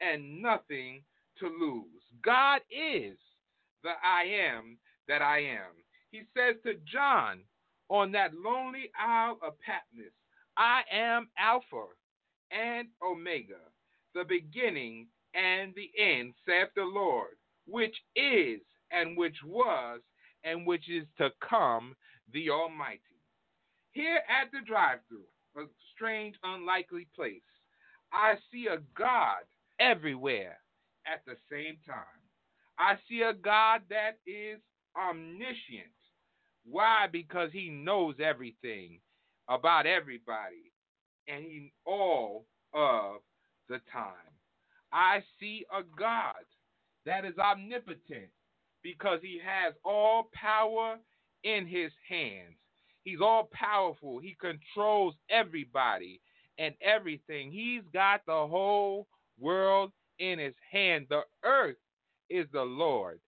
and 0.00 0.40
nothing 0.40 1.02
to 1.40 1.46
lose. 1.46 2.02
God 2.24 2.60
is 2.70 3.18
the 3.82 3.90
I 4.02 4.24
am 4.48 4.78
that 5.08 5.20
I 5.20 5.40
am. 5.40 5.72
He 6.10 6.22
says 6.34 6.56
to 6.64 6.74
John 6.90 7.40
on 7.88 8.12
that 8.12 8.32
lonely 8.34 8.90
Isle 8.98 9.38
of 9.46 9.60
Patmos, 9.60 10.12
I 10.56 10.82
am 10.92 11.28
Alpha 11.38 11.86
and 12.50 12.88
Omega, 13.02 13.60
the 14.14 14.24
beginning 14.24 15.08
and 15.34 15.74
the 15.74 15.90
end, 15.98 16.34
saith 16.46 16.68
the 16.76 16.84
Lord, 16.84 17.36
which 17.66 17.96
is 18.14 18.60
and 18.90 19.16
which 19.16 19.36
was 19.46 20.00
and 20.44 20.66
which 20.66 20.90
is 20.90 21.06
to 21.18 21.30
come, 21.48 21.94
the 22.32 22.50
Almighty. 22.50 23.00
Here 23.92 24.20
at 24.28 24.50
the 24.52 24.60
drive 24.66 24.98
through, 25.08 25.62
a 25.62 25.66
strange, 25.94 26.36
unlikely 26.42 27.06
place, 27.14 27.40
I 28.12 28.34
see 28.50 28.66
a 28.66 28.78
God 28.96 29.44
everywhere 29.80 30.58
at 31.06 31.24
the 31.26 31.36
same 31.50 31.78
time. 31.86 32.04
I 32.78 32.96
see 33.08 33.22
a 33.22 33.32
God 33.32 33.82
that 33.88 34.18
is 34.26 34.58
omniscient. 34.96 35.92
Why? 36.64 37.06
Because 37.10 37.50
he 37.52 37.68
knows 37.70 38.16
everything 38.22 39.00
about 39.52 39.86
everybody 39.86 40.72
and 41.28 41.44
he 41.44 41.72
all 41.84 42.46
of 42.74 43.16
the 43.68 43.80
time. 43.92 44.12
I 44.92 45.22
see 45.40 45.64
a 45.72 45.82
God 45.98 46.44
that 47.06 47.24
is 47.24 47.38
omnipotent 47.38 48.30
because 48.82 49.20
he 49.22 49.40
has 49.44 49.74
all 49.84 50.28
power 50.32 50.98
in 51.44 51.66
his 51.66 51.92
hands. 52.08 52.54
He's 53.04 53.20
all 53.20 53.48
powerful. 53.52 54.18
He 54.18 54.36
controls 54.40 55.14
everybody 55.30 56.20
and 56.58 56.74
everything. 56.80 57.50
He's 57.50 57.82
got 57.92 58.20
the 58.26 58.46
whole 58.46 59.06
world 59.40 59.92
in 60.18 60.38
his 60.38 60.54
hand. 60.70 61.06
The 61.08 61.22
earth 61.44 61.76
is 62.30 62.46
the 62.52 62.62
Lord 62.62 63.20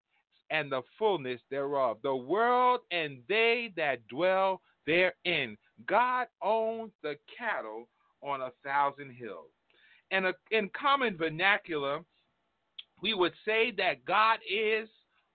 and 0.50 0.70
the 0.70 0.82
fullness 0.98 1.40
thereof, 1.50 1.98
the 2.02 2.14
world 2.14 2.80
and 2.90 3.18
they 3.28 3.72
that 3.76 4.06
dwell 4.08 4.60
therein. 4.87 5.56
God 5.87 6.26
owns 6.42 6.92
the 7.02 7.16
cattle 7.37 7.88
on 8.22 8.40
a 8.40 8.52
thousand 8.64 9.10
hills. 9.10 9.50
And 10.10 10.26
in 10.50 10.70
common 10.70 11.16
vernacular, 11.16 12.00
we 13.02 13.14
would 13.14 13.32
say 13.44 13.72
that 13.76 14.04
God 14.04 14.38
is 14.48 14.88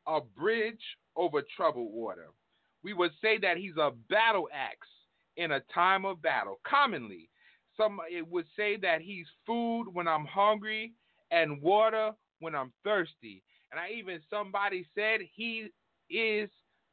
a 0.08 0.22
bridge 0.22 0.82
over 1.16 1.44
troubled 1.56 1.94
water. 1.94 2.28
We 2.84 2.94
would 2.94 3.12
say 3.22 3.38
that 3.40 3.58
he's 3.58 3.78
a 3.78 3.92
battle 4.10 4.48
axe 4.54 4.88
in 5.38 5.52
a 5.52 5.62
time 5.74 6.06
of 6.06 6.22
battle. 6.22 6.60
Commonly, 6.66 7.30
some 7.76 8.00
it 8.10 8.28
would 8.28 8.46
say 8.56 8.78
that 8.78 9.02
he's 9.02 9.26
food 9.46 9.86
when 9.92 10.08
I'm 10.08 10.26
hungry 10.26 10.94
and 11.32 11.62
water 11.62 12.12
when 12.40 12.56
I'm 12.56 12.72
thirsty. 12.84 13.44
And 13.72 13.80
I 13.80 13.92
even 13.98 14.20
somebody 14.30 14.86
said 14.96 15.20
he 15.36 15.68
is 16.10 16.50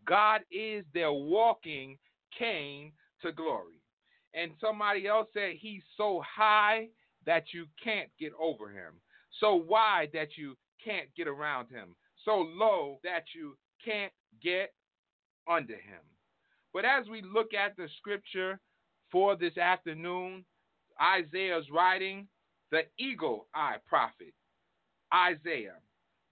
God 0.06 0.42
is 0.50 0.84
their 0.92 1.12
walking 1.12 1.98
cane 2.38 2.92
to 3.26 3.32
glory. 3.32 3.80
And 4.34 4.52
somebody 4.60 5.06
else 5.06 5.28
said 5.32 5.54
he's 5.58 5.82
so 5.96 6.22
high 6.26 6.88
that 7.24 7.44
you 7.52 7.66
can't 7.82 8.10
get 8.18 8.32
over 8.40 8.68
him, 8.70 8.94
so 9.40 9.54
wide 9.54 10.10
that 10.14 10.36
you 10.36 10.56
can't 10.84 11.08
get 11.16 11.26
around 11.26 11.68
him, 11.70 11.96
so 12.24 12.38
low 12.38 12.98
that 13.02 13.24
you 13.34 13.56
can't 13.84 14.12
get 14.42 14.72
under 15.48 15.74
him. 15.74 16.02
But 16.72 16.84
as 16.84 17.08
we 17.08 17.22
look 17.22 17.54
at 17.54 17.76
the 17.76 17.88
scripture 17.98 18.60
for 19.10 19.36
this 19.36 19.56
afternoon, 19.56 20.44
Isaiah's 21.00 21.66
writing, 21.72 22.28
the 22.70 22.82
eagle 22.98 23.46
eye 23.54 23.76
prophet, 23.86 24.34
Isaiah. 25.14 25.76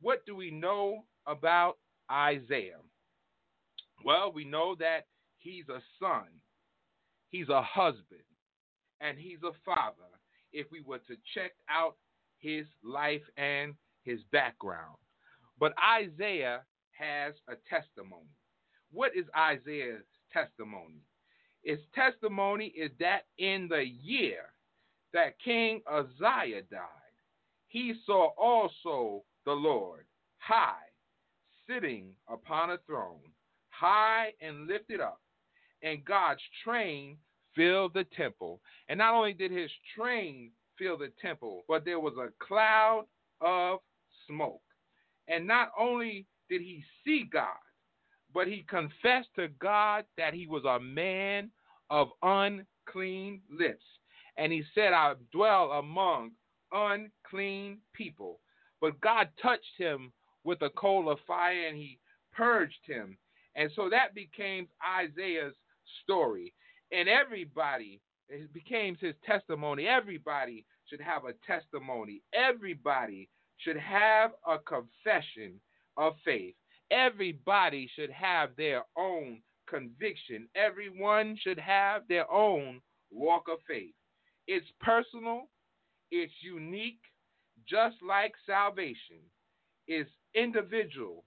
What 0.00 0.26
do 0.26 0.36
we 0.36 0.50
know 0.50 1.04
about 1.26 1.78
Isaiah? 2.10 2.80
Well, 4.04 4.32
we 4.32 4.44
know 4.44 4.74
that 4.78 5.06
he's 5.38 5.68
a 5.68 5.80
son, 5.98 6.26
he's 7.34 7.48
a 7.48 7.62
husband, 7.62 8.22
and 9.00 9.18
he's 9.18 9.42
a 9.42 9.50
father. 9.64 9.92
if 10.52 10.70
we 10.70 10.80
were 10.82 10.98
to 10.98 11.16
check 11.34 11.50
out 11.68 11.96
his 12.38 12.64
life 12.84 13.22
and 13.36 13.74
his 14.04 14.20
background. 14.30 14.96
But 15.58 15.72
Isaiah 15.84 16.60
has 16.92 17.34
a 17.48 17.54
testimony. 17.68 18.30
What 18.92 19.16
is 19.16 19.24
Isaiah's 19.36 20.04
testimony? 20.32 21.02
His 21.64 21.80
testimony 21.92 22.66
is 22.66 22.92
that 23.00 23.22
in 23.38 23.66
the 23.68 23.84
year 23.84 24.52
that 25.12 25.40
King 25.44 25.80
Uzziah 25.90 26.62
died, 26.70 27.16
he 27.66 27.94
saw 28.06 28.28
also 28.38 29.24
the 29.44 29.54
Lord 29.54 30.04
high, 30.38 30.86
sitting 31.68 32.12
upon 32.28 32.70
a 32.70 32.78
throne, 32.86 33.32
high 33.70 34.34
and 34.40 34.68
lifted 34.68 35.00
up, 35.00 35.20
and 35.84 36.04
God's 36.04 36.40
train 36.64 37.18
filled 37.54 37.94
the 37.94 38.04
temple. 38.16 38.60
And 38.88 38.98
not 38.98 39.14
only 39.14 39.34
did 39.34 39.52
his 39.52 39.70
train 39.96 40.50
fill 40.78 40.98
the 40.98 41.12
temple, 41.22 41.64
but 41.68 41.84
there 41.84 42.00
was 42.00 42.14
a 42.18 42.32
cloud 42.44 43.04
of 43.40 43.78
smoke. 44.26 44.62
And 45.28 45.46
not 45.46 45.70
only 45.78 46.26
did 46.48 46.62
he 46.62 46.82
see 47.04 47.28
God, 47.30 47.46
but 48.32 48.48
he 48.48 48.64
confessed 48.68 49.28
to 49.36 49.48
God 49.60 50.04
that 50.16 50.34
he 50.34 50.46
was 50.46 50.64
a 50.64 50.80
man 50.80 51.50
of 51.90 52.08
unclean 52.22 53.42
lips. 53.50 53.84
And 54.36 54.52
he 54.52 54.64
said, 54.74 54.92
I 54.92 55.14
dwell 55.32 55.72
among 55.72 56.32
unclean 56.72 57.78
people. 57.92 58.40
But 58.80 59.00
God 59.00 59.28
touched 59.40 59.76
him 59.78 60.12
with 60.42 60.60
a 60.62 60.70
coal 60.70 61.08
of 61.08 61.18
fire 61.26 61.68
and 61.68 61.76
he 61.76 62.00
purged 62.32 62.80
him. 62.86 63.16
And 63.54 63.70
so 63.76 63.88
that 63.90 64.14
became 64.14 64.66
Isaiah's 64.84 65.54
story. 66.02 66.52
And 66.92 67.08
everybody, 67.08 68.00
it 68.28 68.52
became 68.52 68.96
his 69.00 69.14
testimony. 69.26 69.86
Everybody 69.86 70.64
should 70.86 71.00
have 71.00 71.24
a 71.24 71.34
testimony. 71.46 72.22
Everybody 72.32 73.28
should 73.58 73.76
have 73.76 74.32
a 74.46 74.58
confession 74.58 75.60
of 75.96 76.14
faith. 76.24 76.54
Everybody 76.90 77.90
should 77.94 78.10
have 78.10 78.50
their 78.56 78.82
own 78.96 79.40
conviction. 79.68 80.48
Everyone 80.54 81.36
should 81.40 81.58
have 81.58 82.02
their 82.08 82.30
own 82.30 82.80
walk 83.10 83.44
of 83.50 83.58
faith. 83.66 83.94
It's 84.46 84.66
personal, 84.80 85.48
it's 86.10 86.32
unique, 86.42 87.00
just 87.68 87.96
like 88.06 88.34
salvation 88.46 89.20
is 89.88 90.06
individual 90.34 91.24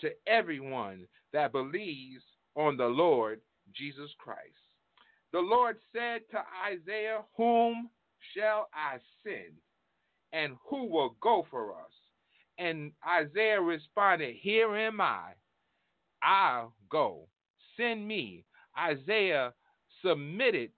to 0.00 0.10
everyone 0.26 1.06
that 1.32 1.52
believes 1.52 2.22
on 2.56 2.76
the 2.76 2.86
Lord 2.86 3.40
Jesus 3.72 4.10
Christ. 4.18 4.40
The 5.32 5.40
Lord 5.40 5.76
said 5.92 6.22
to 6.30 6.38
Isaiah, 6.70 7.22
Whom 7.36 7.90
shall 8.34 8.68
I 8.72 8.98
send? 9.22 9.54
And 10.32 10.56
who 10.68 10.86
will 10.86 11.16
go 11.20 11.46
for 11.50 11.72
us? 11.72 11.92
And 12.58 12.92
Isaiah 13.06 13.60
responded, 13.60 14.36
Here 14.40 14.74
am 14.76 15.00
I. 15.00 15.32
I'll 16.22 16.74
go. 16.88 17.28
Send 17.76 18.06
me. 18.06 18.44
Isaiah 18.78 19.52
submitted 20.04 20.70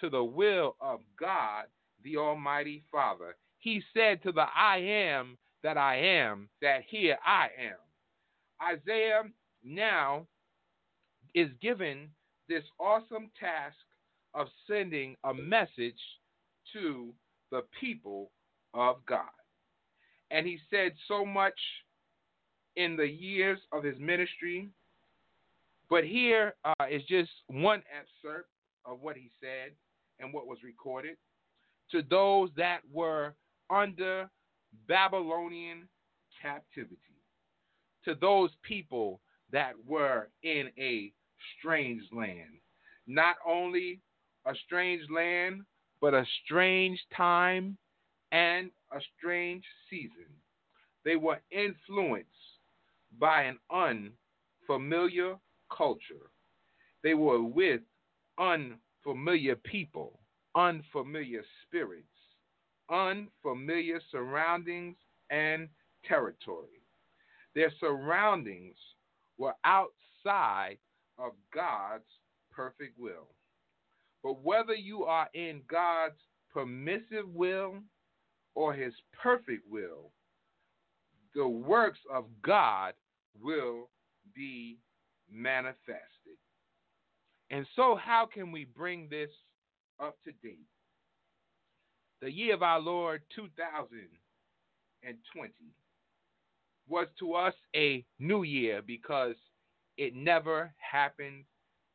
to 0.00 0.10
the 0.10 0.22
will 0.22 0.76
of 0.80 1.00
God, 1.18 1.64
the 2.02 2.16
Almighty 2.16 2.84
Father. 2.90 3.36
He 3.58 3.82
said 3.94 4.22
to 4.22 4.32
the 4.32 4.46
I 4.56 4.78
am 4.78 5.36
that 5.62 5.76
I 5.76 5.96
am, 5.96 6.48
that 6.62 6.80
here 6.88 7.18
I 7.24 7.48
am. 7.60 8.76
Isaiah 8.76 9.22
now 9.62 10.26
is 11.34 11.50
given 11.60 12.08
this 12.50 12.64
awesome 12.80 13.30
task 13.38 13.76
of 14.34 14.48
sending 14.68 15.16
a 15.24 15.32
message 15.32 16.00
to 16.72 17.14
the 17.52 17.62
people 17.80 18.32
of 18.74 18.96
God. 19.06 19.22
And 20.32 20.46
he 20.46 20.58
said 20.68 20.92
so 21.06 21.24
much 21.24 21.58
in 22.74 22.96
the 22.96 23.08
years 23.08 23.60
of 23.72 23.84
his 23.84 23.98
ministry. 24.00 24.68
But 25.88 26.04
here 26.04 26.54
uh, 26.64 26.86
is 26.90 27.02
just 27.08 27.30
one 27.46 27.82
excerpt 27.96 28.50
of 28.84 29.00
what 29.00 29.16
he 29.16 29.30
said 29.40 29.72
and 30.18 30.32
what 30.34 30.46
was 30.46 30.58
recorded 30.64 31.16
to 31.92 32.02
those 32.08 32.50
that 32.56 32.80
were 32.92 33.34
under 33.70 34.28
Babylonian 34.88 35.88
captivity, 36.40 36.96
to 38.04 38.14
those 38.14 38.50
people 38.62 39.20
that 39.52 39.72
were 39.86 40.28
in 40.42 40.70
a 40.78 41.12
strange 41.58 42.02
land. 42.12 42.60
Not 43.06 43.36
only 43.46 44.00
a 44.46 44.54
strange 44.66 45.02
land, 45.10 45.62
but 46.00 46.14
a 46.14 46.24
strange 46.44 46.98
time 47.16 47.76
and 48.32 48.70
a 48.92 49.00
strange 49.18 49.64
season. 49.88 50.26
They 51.04 51.16
were 51.16 51.40
influenced 51.50 52.28
by 53.18 53.42
an 53.42 53.58
unfamiliar 53.70 55.36
culture. 55.74 56.30
They 57.02 57.14
were 57.14 57.42
with 57.42 57.80
unfamiliar 58.38 59.56
people, 59.56 60.20
unfamiliar 60.54 61.42
spirits, 61.66 62.06
unfamiliar 62.90 64.00
surroundings 64.10 64.96
and 65.30 65.68
territory. 66.04 66.82
Their 67.54 67.72
surroundings 67.80 68.76
were 69.38 69.54
outside 69.64 70.78
of 71.20 71.32
God's 71.54 72.04
perfect 72.50 72.98
will. 72.98 73.28
But 74.22 74.42
whether 74.42 74.74
you 74.74 75.04
are 75.04 75.28
in 75.34 75.62
God's 75.68 76.18
permissive 76.52 77.28
will 77.32 77.76
or 78.54 78.74
his 78.74 78.92
perfect 79.22 79.62
will, 79.70 80.10
the 81.34 81.48
works 81.48 82.00
of 82.12 82.24
God 82.42 82.94
will 83.40 83.88
be 84.34 84.78
manifested. 85.30 86.36
And 87.50 87.66
so, 87.76 87.96
how 87.96 88.28
can 88.32 88.52
we 88.52 88.64
bring 88.64 89.08
this 89.08 89.30
up 90.00 90.16
to 90.24 90.32
date? 90.46 90.66
The 92.20 92.30
year 92.30 92.54
of 92.54 92.62
our 92.62 92.80
Lord 92.80 93.22
2020 93.34 95.52
was 96.88 97.06
to 97.18 97.34
us 97.34 97.54
a 97.74 98.04
new 98.18 98.42
year 98.42 98.82
because 98.84 99.36
it 99.96 100.14
never 100.14 100.72
happened 100.78 101.44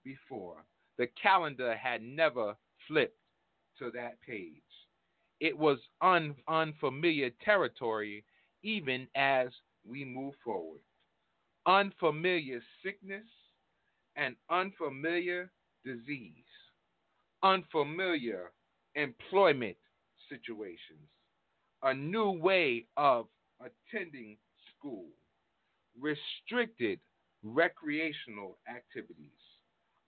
before. 0.04 0.66
The 0.98 1.08
calendar 1.22 1.76
had 1.76 2.02
never 2.02 2.56
flipped 2.88 3.18
to 3.80 3.92
that 3.92 4.22
page. 4.22 4.62
It 5.40 5.58
was 5.58 5.80
un- 6.02 6.36
unfamiliar 6.48 7.30
territory 7.44 8.24
even 8.64 9.08
as 9.16 9.50
we 9.88 10.06
move 10.06 10.34
forward. 10.44 10.82
Unfamiliar 11.66 12.62
sickness 12.84 13.26
and 14.16 14.36
unfamiliar 14.50 15.52
disease, 15.84 16.46
unfamiliar 17.44 18.52
employment 18.96 19.78
situations, 20.30 21.10
a 21.84 21.94
new 21.94 22.32
way 22.32 22.86
of 22.98 23.28
attending 23.60 24.38
school, 24.78 25.06
restricted 26.00 27.00
recreational 27.46 28.58
activities, 28.68 29.30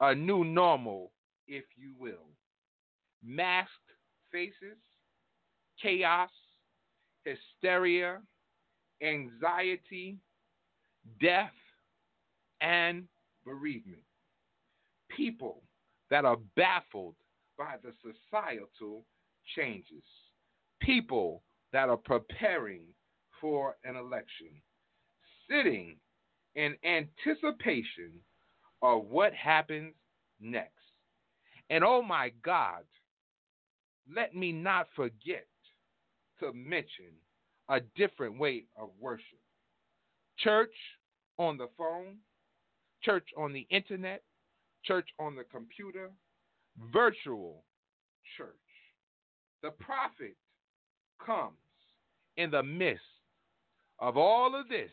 a 0.01 0.13
new 0.13 0.43
normal, 0.43 1.11
if 1.47 1.63
you 1.77 1.93
will, 1.99 2.29
masked 3.23 3.71
faces, 4.31 4.77
chaos, 5.81 6.29
hysteria, 7.23 8.19
anxiety, 9.03 10.17
death, 11.21 11.51
and 12.61 13.07
bereavement. 13.45 14.01
People 15.15 15.61
that 16.09 16.25
are 16.25 16.37
baffled 16.55 17.15
by 17.57 17.75
the 17.83 17.91
societal 18.01 19.05
changes. 19.55 20.03
People 20.81 21.43
that 21.73 21.89
are 21.89 21.97
preparing 21.97 22.81
for 23.39 23.75
an 23.83 23.95
election, 23.95 24.47
sitting 25.49 25.97
in 26.57 26.75
anticipation 26.83 28.11
of 28.81 29.05
what 29.05 29.33
happens 29.33 29.93
next. 30.41 30.73
And 31.69 31.83
oh 31.83 32.01
my 32.01 32.31
God, 32.43 32.83
let 34.13 34.35
me 34.35 34.51
not 34.51 34.87
forget 34.95 35.45
to 36.39 36.51
mention 36.53 37.13
a 37.69 37.79
different 37.95 38.39
way 38.39 38.65
of 38.79 38.89
worship. 38.99 39.39
Church 40.39 40.73
on 41.37 41.57
the 41.57 41.67
phone, 41.77 42.17
church 43.03 43.27
on 43.37 43.53
the 43.53 43.67
internet, 43.69 44.23
church 44.83 45.09
on 45.19 45.35
the 45.35 45.43
computer, 45.43 46.09
virtual 46.91 47.63
church. 48.35 48.49
The 49.61 49.71
prophet 49.71 50.35
comes 51.23 51.53
in 52.35 52.49
the 52.51 52.63
midst 52.63 53.03
of 53.99 54.17
all 54.17 54.59
of 54.59 54.69
this 54.69 54.91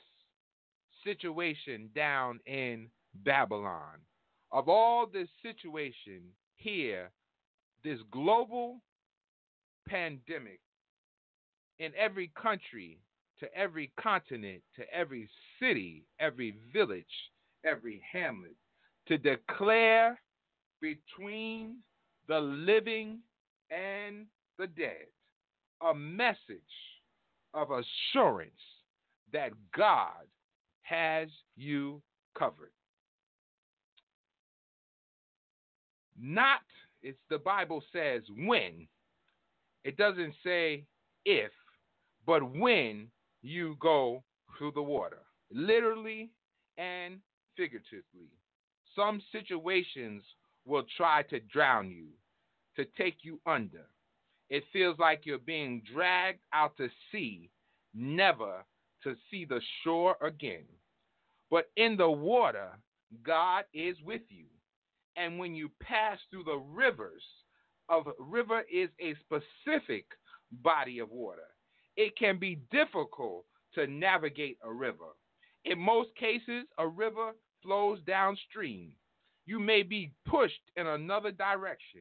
situation 1.04 1.90
down 1.94 2.40
in 2.46 2.88
Babylon, 3.24 4.00
of 4.52 4.68
all 4.68 5.06
this 5.06 5.28
situation 5.42 6.22
here, 6.56 7.10
this 7.82 7.98
global 8.10 8.80
pandemic 9.88 10.60
in 11.78 11.92
every 11.98 12.32
country, 12.40 12.98
to 13.40 13.52
every 13.54 13.92
continent, 14.00 14.62
to 14.76 14.82
every 14.92 15.28
city, 15.60 16.04
every 16.20 16.54
village, 16.72 17.04
every 17.64 18.00
hamlet, 18.10 18.56
to 19.08 19.18
declare 19.18 20.20
between 20.80 21.76
the 22.28 22.38
living 22.38 23.18
and 23.70 24.26
the 24.58 24.66
dead 24.66 25.06
a 25.82 25.94
message 25.94 26.38
of 27.52 27.68
assurance 27.70 28.52
that 29.32 29.50
God 29.76 30.26
has 30.84 31.28
you 31.56 32.00
covered. 32.38 32.72
Not, 36.18 36.60
it's 37.02 37.18
the 37.28 37.38
Bible 37.38 37.82
says 37.92 38.22
when. 38.36 38.86
It 39.82 39.96
doesn't 39.96 40.34
say 40.42 40.84
if, 41.24 41.50
but 42.26 42.42
when 42.56 43.08
you 43.42 43.76
go 43.80 44.22
through 44.56 44.72
the 44.72 44.82
water, 44.82 45.22
literally 45.50 46.30
and 46.78 47.18
figuratively. 47.56 48.30
Some 48.96 49.20
situations 49.32 50.22
will 50.64 50.84
try 50.96 51.22
to 51.24 51.40
drown 51.40 51.90
you, 51.90 52.06
to 52.76 52.88
take 52.96 53.18
you 53.22 53.40
under. 53.46 53.86
It 54.50 54.64
feels 54.72 54.98
like 54.98 55.22
you're 55.24 55.38
being 55.38 55.82
dragged 55.92 56.40
out 56.52 56.76
to 56.76 56.88
sea, 57.10 57.50
never 57.94 58.64
to 59.02 59.14
see 59.30 59.44
the 59.44 59.60
shore 59.82 60.16
again. 60.22 60.64
But 61.54 61.70
in 61.76 61.96
the 61.96 62.10
water, 62.10 62.70
God 63.22 63.62
is 63.72 63.96
with 64.04 64.22
you. 64.28 64.46
And 65.14 65.38
when 65.38 65.54
you 65.54 65.70
pass 65.80 66.18
through 66.28 66.42
the 66.42 66.56
rivers, 66.56 67.22
of 67.88 68.08
river 68.18 68.62
is 68.62 68.88
a 69.00 69.14
specific 69.20 70.04
body 70.50 70.98
of 70.98 71.12
water. 71.12 71.46
It 71.96 72.18
can 72.18 72.40
be 72.40 72.58
difficult 72.72 73.44
to 73.74 73.86
navigate 73.86 74.58
a 74.64 74.72
river. 74.72 75.14
In 75.64 75.78
most 75.78 76.08
cases, 76.16 76.64
a 76.78 76.88
river 76.88 77.30
flows 77.62 78.00
downstream. 78.04 78.90
You 79.46 79.60
may 79.60 79.84
be 79.84 80.10
pushed 80.26 80.72
in 80.76 80.88
another 80.88 81.30
direction, 81.30 82.00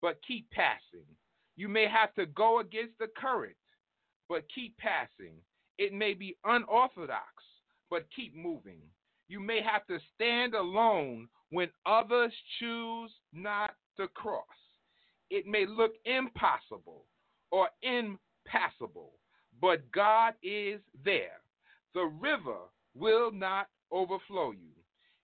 but 0.00 0.22
keep 0.26 0.48
passing. 0.50 1.04
You 1.56 1.68
may 1.68 1.88
have 1.88 2.14
to 2.14 2.24
go 2.24 2.60
against 2.60 2.96
the 2.98 3.08
current, 3.18 3.56
but 4.30 4.48
keep 4.54 4.78
passing. 4.78 5.34
It 5.76 5.92
may 5.92 6.14
be 6.14 6.38
unorthodox, 6.46 7.37
but 7.90 8.06
keep 8.14 8.34
moving. 8.34 8.80
You 9.28 9.40
may 9.40 9.60
have 9.62 9.86
to 9.86 9.98
stand 10.14 10.54
alone 10.54 11.28
when 11.50 11.68
others 11.86 12.32
choose 12.58 13.10
not 13.32 13.72
to 13.96 14.08
cross. 14.08 14.44
It 15.30 15.46
may 15.46 15.66
look 15.66 15.92
impossible 16.04 17.04
or 17.50 17.68
impassable, 17.82 19.12
but 19.60 19.90
God 19.92 20.34
is 20.42 20.80
there. 21.04 21.40
The 21.94 22.04
river 22.20 22.58
will 22.94 23.30
not 23.30 23.68
overflow 23.90 24.52
you. 24.52 24.72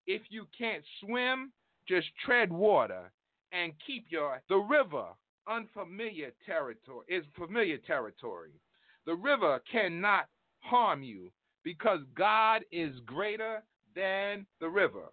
If 0.07 0.23
you 0.29 0.47
can't 0.57 0.85
swim, 1.01 1.53
just 1.89 2.09
tread 2.25 2.53
water 2.53 3.11
and 3.53 3.73
keep 3.87 4.07
your 4.11 4.43
the 4.49 4.57
river 4.57 5.07
unfamiliar 5.49 6.31
territory 6.47 7.05
is 7.09 7.25
familiar 7.37 7.79
territory. 7.79 8.53
The 9.07 9.15
river 9.15 9.63
cannot 9.71 10.27
harm 10.61 11.03
you 11.03 11.31
because 11.65 12.01
God 12.15 12.63
is 12.71 12.95
greater 13.07 13.63
than 13.97 14.47
the 14.61 14.69
river. 14.69 15.07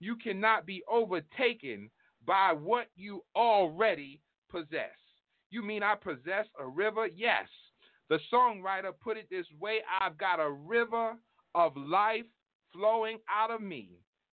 You 0.00 0.16
cannot 0.16 0.66
be 0.66 0.82
overtaken 0.90 1.90
by 2.26 2.52
what 2.52 2.86
you 2.96 3.22
already 3.36 4.20
possess. 4.50 4.96
You 5.50 5.62
mean 5.62 5.82
I 5.82 5.94
possess 5.94 6.46
a 6.58 6.66
river? 6.66 7.06
Yes. 7.14 7.46
The 8.08 8.18
songwriter 8.32 8.92
put 9.00 9.16
it 9.16 9.28
this 9.30 9.46
way 9.60 9.78
I've 10.00 10.18
got 10.18 10.40
a 10.40 10.50
river 10.50 11.12
of 11.54 11.76
life 11.76 12.24
flowing 12.72 13.18
out 13.28 13.50
of 13.50 13.60
me, 13.60 13.90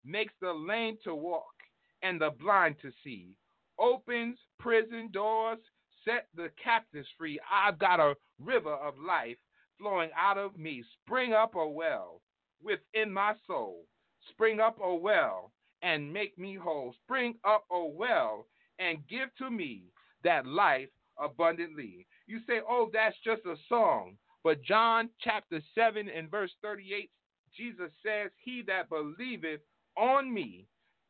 makes 0.05 0.35
the 0.41 0.53
lame 0.53 0.97
to 1.05 1.15
walk 1.15 1.55
and 2.03 2.21
the 2.21 2.31
blind 2.39 2.77
to 2.83 2.91
see, 3.03 3.31
opens 3.79 4.37
prison 4.59 5.09
doors, 5.13 5.59
set 6.05 6.27
the 6.37 6.51
captives 6.63 7.09
free. 7.17 7.41
I've 7.51 7.79
got 7.79 8.01
a 8.01 8.15
river 8.39 8.75
of 8.75 8.95
life 8.99 9.39
flowing 9.79 10.11
out 10.19 10.39
of 10.39 10.57
me. 10.57 10.85
Spring 11.03 11.33
up 11.33 11.55
a 11.55 11.69
well 11.69 12.21
within 12.63 13.13
my 13.13 13.35
soul. 13.47 13.87
Spring 14.31 14.61
up 14.61 14.79
a 14.83 14.95
well 14.95 15.53
and 15.83 16.13
make 16.13 16.39
me 16.39 16.55
whole. 16.55 16.95
Spring 17.05 17.35
up 17.45 17.65
a 17.71 17.85
well 17.85 18.47
and 18.79 19.07
give 19.09 19.35
to 19.39 19.51
me 19.51 19.85
that 20.23 20.47
life 20.47 20.89
abundantly. 21.19 22.07
You 22.27 22.41
say, 22.47 22.61
oh, 22.69 22.91
that's 22.93 23.17
just 23.25 23.43
a 23.45 23.57
song. 23.69 24.17
But 24.43 24.63
John 24.63 25.11
chapter 25.21 25.61
7 25.75 26.09
and 26.09 26.31
verse 26.31 26.51
38, 26.63 27.11
Jesus 27.57 27.91
says, 28.03 28.31
He 28.43 28.63
that 28.67 28.89
believeth 28.89 29.61
on 29.97 30.33
me, 30.33 30.67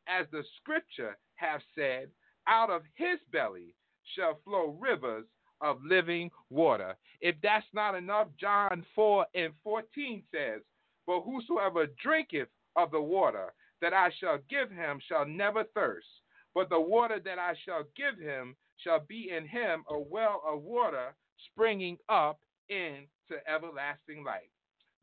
as 0.06 0.26
the 0.30 0.42
scripture 0.60 1.16
hath 1.36 1.62
said, 1.74 2.08
out 2.46 2.70
of 2.70 2.82
his 2.94 3.18
belly 3.32 3.74
shall 4.14 4.38
flow 4.44 4.76
rivers 4.78 5.24
of 5.60 5.78
living 5.84 6.30
water. 6.50 6.96
If 7.20 7.36
that's 7.42 7.66
not 7.72 7.94
enough, 7.94 8.28
John 8.38 8.84
4 8.94 9.26
and 9.34 9.52
14 9.62 10.22
says, 10.30 10.60
But 11.06 11.22
whosoever 11.22 11.86
drinketh 12.02 12.48
of 12.76 12.90
the 12.90 13.00
water 13.00 13.52
that 13.80 13.92
I 13.92 14.10
shall 14.20 14.38
give 14.48 14.70
him 14.70 15.00
shall 15.08 15.26
never 15.26 15.64
thirst, 15.74 16.06
but 16.54 16.68
the 16.68 16.80
water 16.80 17.20
that 17.24 17.38
I 17.38 17.54
shall 17.64 17.84
give 17.96 18.18
him 18.18 18.56
shall 18.76 19.00
be 19.08 19.30
in 19.36 19.46
him 19.46 19.84
a 19.88 19.98
well 19.98 20.42
of 20.46 20.62
water 20.62 21.14
springing 21.50 21.98
up 22.08 22.40
into 22.68 23.36
everlasting 23.46 24.24
life. 24.24 24.50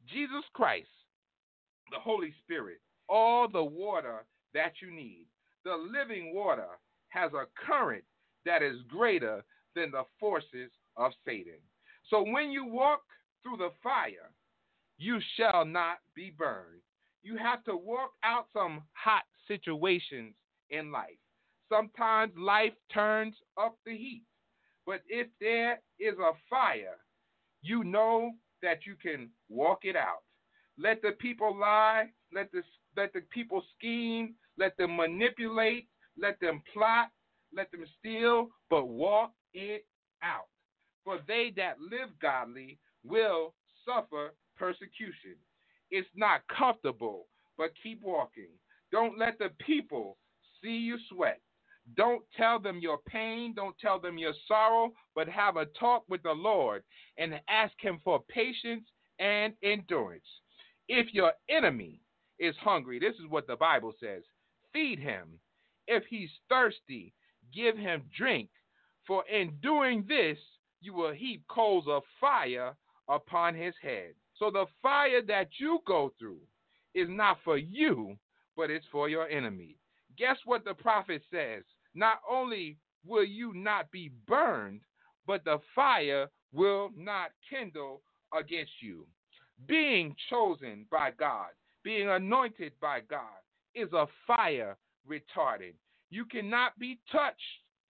Jesus 0.08 0.44
Christ, 0.54 0.88
the 1.92 2.00
Holy 2.00 2.34
Spirit, 2.44 2.80
all 3.08 3.48
the 3.48 3.64
water 3.64 4.26
that 4.54 4.74
you 4.82 4.92
need. 4.92 5.26
The 5.64 5.76
living 5.76 6.34
water 6.34 6.80
has 7.10 7.32
a 7.34 7.46
current 7.68 8.04
that 8.46 8.64
is 8.64 8.78
greater 8.88 9.44
than 9.76 9.92
the 9.92 10.04
forces 10.20 10.72
of 10.98 11.12
Satan. 11.26 11.60
So 12.10 12.24
when 12.24 12.52
you 12.52 12.66
walk 12.66 13.02
through 13.42 13.58
the 13.58 13.70
fire, 13.82 14.32
you 14.98 15.20
shall 15.36 15.66
not 15.66 15.98
be 16.16 16.34
burned. 16.38 16.82
You 17.24 17.38
have 17.38 17.64
to 17.66 17.76
walk 17.76 18.12
out 18.24 18.48
some 18.54 18.84
hot 18.94 19.24
situations 19.48 20.34
in 20.70 20.92
life. 20.92 21.18
Sometimes 21.70 22.34
life 22.38 22.74
turns 22.94 23.36
up 23.58 23.78
the 23.86 23.96
heat. 23.96 24.24
But 24.86 25.02
if 25.08 25.28
there 25.40 25.80
is 26.00 26.16
a 26.20 26.32
fire, 26.50 26.98
you 27.62 27.84
know 27.84 28.32
that 28.62 28.86
you 28.86 28.96
can 29.02 29.30
walk 29.50 29.80
it 29.84 29.96
out. 29.96 30.24
Let 30.78 31.02
the 31.02 31.12
people 31.20 31.58
lie, 31.58 32.10
let 32.34 32.52
the 32.52 32.64
let 32.98 33.14
the 33.14 33.22
people 33.32 33.64
scheme, 33.78 34.36
let 34.58 34.76
them 34.78 34.98
manipulate, 34.98 35.88
let 36.18 36.40
them 36.40 36.62
plot, 36.74 37.10
let 37.56 37.72
them 37.72 37.86
steal, 38.00 38.50
but 38.70 38.88
walk 38.88 39.32
it 39.54 39.86
out. 40.24 40.48
For 41.04 41.20
they 41.28 41.52
that 41.58 41.80
live 41.80 42.10
godly 42.22 42.80
will 43.04 43.54
suffer 43.86 44.34
persecution. 44.58 45.36
It's 45.90 46.10
not 46.16 46.42
comfortable, 46.48 47.28
but 47.58 47.72
keep 47.82 48.02
walking. 48.02 48.50
Don't 48.92 49.18
let 49.18 49.40
the 49.40 49.50
people 49.66 50.18
see 50.62 50.78
you 50.78 50.98
sweat. 51.10 51.42
Don't 51.98 52.24
tell 52.38 52.60
them 52.60 52.80
your 52.80 53.00
pain, 53.08 53.54
don't 53.56 53.76
tell 53.80 54.00
them 54.00 54.18
your 54.18 54.34
sorrow, 54.48 54.92
but 55.16 55.28
have 55.28 55.58
a 55.58 55.66
talk 55.80 56.04
with 56.08 56.22
the 56.22 56.32
Lord 56.32 56.84
and 57.18 57.42
ask 57.50 57.74
Him 57.80 58.00
for 58.04 58.22
patience 58.30 58.84
and 59.20 59.54
endurance. 59.64 60.28
If 60.88 61.14
your 61.14 61.34
enemy 61.50 62.02
is 62.40 62.56
hungry, 62.62 63.00
this 63.00 63.16
is 63.16 63.30
what 63.30 63.48
the 63.48 63.56
Bible 63.56 63.94
says 64.00 64.24
feed 64.74 65.00
him. 65.00 65.40
If 65.88 66.04
he's 66.10 66.30
thirsty, 66.50 67.14
give 67.54 67.78
him 67.78 68.04
drink. 68.16 68.50
For 69.08 69.24
in 69.28 69.58
doing 69.62 70.06
this, 70.08 70.38
you 70.82 70.94
will 70.94 71.14
heap 71.14 71.44
coals 71.48 71.86
of 71.88 72.04
fire 72.20 72.76
upon 73.08 73.56
his 73.56 73.74
head. 73.82 74.14
So 74.38 74.50
the 74.50 74.66
fire 74.82 75.22
that 75.28 75.50
you 75.60 75.80
go 75.86 76.14
through 76.18 76.40
is 76.96 77.08
not 77.10 77.38
for 77.44 77.58
you, 77.58 78.18
but 78.58 78.70
it's 78.70 78.86
for 78.92 79.10
your 79.10 79.28
enemy. 79.30 79.78
Guess 80.18 80.38
what 80.46 80.66
the 80.66 80.74
prophet 80.74 81.22
says? 81.32 81.64
Not 81.94 82.20
only 82.30 82.78
will 83.06 83.24
you 83.24 83.54
not 83.54 83.92
be 83.92 84.12
burned, 84.28 84.82
but 85.26 85.44
the 85.46 85.60
fire 85.76 86.28
will 86.54 86.90
not 86.96 87.32
kindle 87.50 88.02
against 88.38 88.72
you. 88.82 89.06
Being 89.68 90.16
chosen 90.30 90.86
by 90.92 91.12
God, 91.18 91.50
being 91.84 92.10
anointed 92.10 92.74
by 92.82 93.02
God, 93.02 93.40
is 93.76 93.92
a 93.94 94.08
fire 94.28 94.78
retardant. 95.08 95.76
You 96.10 96.26
cannot 96.26 96.78
be 96.78 97.00
touched 97.12 97.38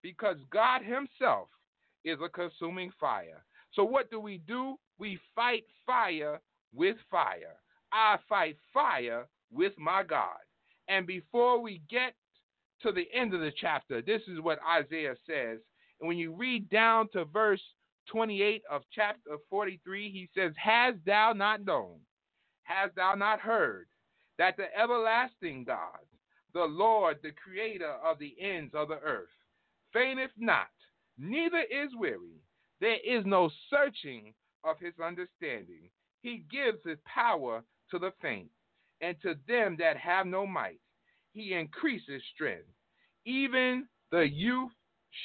because 0.02 0.38
God 0.52 0.82
Himself 0.84 1.50
is 2.04 2.18
a 2.24 2.30
consuming 2.30 2.92
fire. 3.00 3.44
So, 3.74 3.84
what 3.84 4.10
do 4.10 4.20
we 4.20 4.42
do? 4.48 4.76
We 4.98 5.20
fight 5.36 5.64
fire 5.86 6.40
with 6.74 6.98
fire. 7.10 7.56
I 7.92 8.18
fight 8.28 8.58
fire 8.74 9.28
with 9.52 9.74
my 9.78 10.04
God. 10.04 10.40
And 10.88 11.06
before 11.06 11.62
we 11.62 11.82
get 11.90 12.14
to 12.82 12.92
the 12.92 13.08
end 13.14 13.34
of 13.34 13.42
the 13.42 13.52
chapter, 13.60 14.02
this 14.02 14.22
is 14.28 14.40
what 14.42 14.60
Isaiah 14.68 15.16
says. 15.26 15.60
And 16.00 16.08
when 16.08 16.18
you 16.18 16.34
read 16.34 16.70
down 16.70 17.08
to 17.14 17.26
verse 17.26 17.62
28 18.12 18.64
of 18.70 18.82
chapter 18.94 19.38
43, 19.50 20.12
he 20.12 20.30
says, 20.36 20.54
Has 20.58 20.96
thou 21.06 21.34
not 21.34 21.64
known, 21.64 22.00
hast 22.64 22.96
thou 22.96 23.16
not 23.16 23.40
heard, 23.40 23.88
that 24.38 24.58
the 24.58 24.66
everlasting 24.78 25.64
God, 25.66 26.00
the 26.54 26.66
Lord, 26.66 27.20
the 27.22 27.32
creator 27.32 27.96
of 28.04 28.20
the 28.20 28.36
ends 28.40 28.74
of 28.74 28.90
the 28.90 29.00
earth, 29.00 29.30
fainteth 29.94 30.32
not, 30.38 30.70
neither 31.18 31.62
is 31.62 31.90
weary. 31.96 32.42
There 32.80 32.98
is 33.06 33.26
no 33.26 33.50
searching 33.70 34.34
of 34.64 34.80
his 34.80 34.94
understanding. 35.04 35.90
He 36.22 36.46
gives 36.52 36.80
his 36.86 36.98
power 37.06 37.64
to 37.92 38.00
the 38.00 38.12
faint, 38.22 38.50
and 39.02 39.16
to 39.22 39.36
them 39.48 39.76
that 39.80 39.98
have 39.98 40.26
no 40.26 40.46
might, 40.46 40.80
he 41.34 41.54
increases 41.54 42.22
strength. 42.34 42.68
Even 43.26 43.88
the 44.12 44.28
youth 44.28 44.72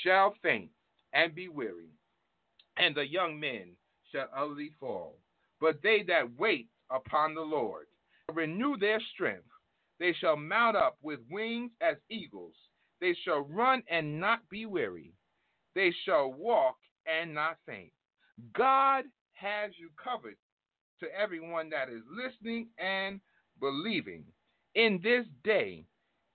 shall 0.03 0.35
faint 0.43 0.71
and 1.13 1.35
be 1.35 1.49
weary, 1.49 1.91
and 2.77 2.95
the 2.95 3.07
young 3.07 3.39
men 3.39 3.71
shall 4.13 4.29
utterly 4.35 4.71
fall. 4.79 5.19
But 5.61 5.83
they 5.83 6.03
that 6.09 6.39
wait 6.39 6.69
upon 6.91 7.35
the 7.35 7.41
Lord 7.41 7.87
renew 8.33 8.77
their 8.77 9.01
strength. 9.15 9.47
They 9.99 10.13
shall 10.13 10.37
mount 10.37 10.77
up 10.77 10.99
with 11.03 11.21
wings 11.31 11.71
as 11.81 11.97
eagles. 12.11 12.55
They 13.01 13.15
shall 13.25 13.41
run 13.41 13.83
and 13.91 14.21
not 14.21 14.49
be 14.49 14.67
weary. 14.67 15.13
They 15.75 15.93
shall 16.05 16.33
walk 16.33 16.77
and 17.07 17.35
not 17.35 17.59
faint. 17.67 17.93
God 18.55 19.05
has 19.35 19.73
you 19.79 19.91
covered 20.03 20.37
to 21.01 21.07
everyone 21.19 21.71
that 21.71 21.89
is 21.89 22.03
listening 22.11 22.69
and 22.79 23.21
believing. 23.61 24.25
In 24.75 25.01
this 25.03 25.27
day, 25.45 25.85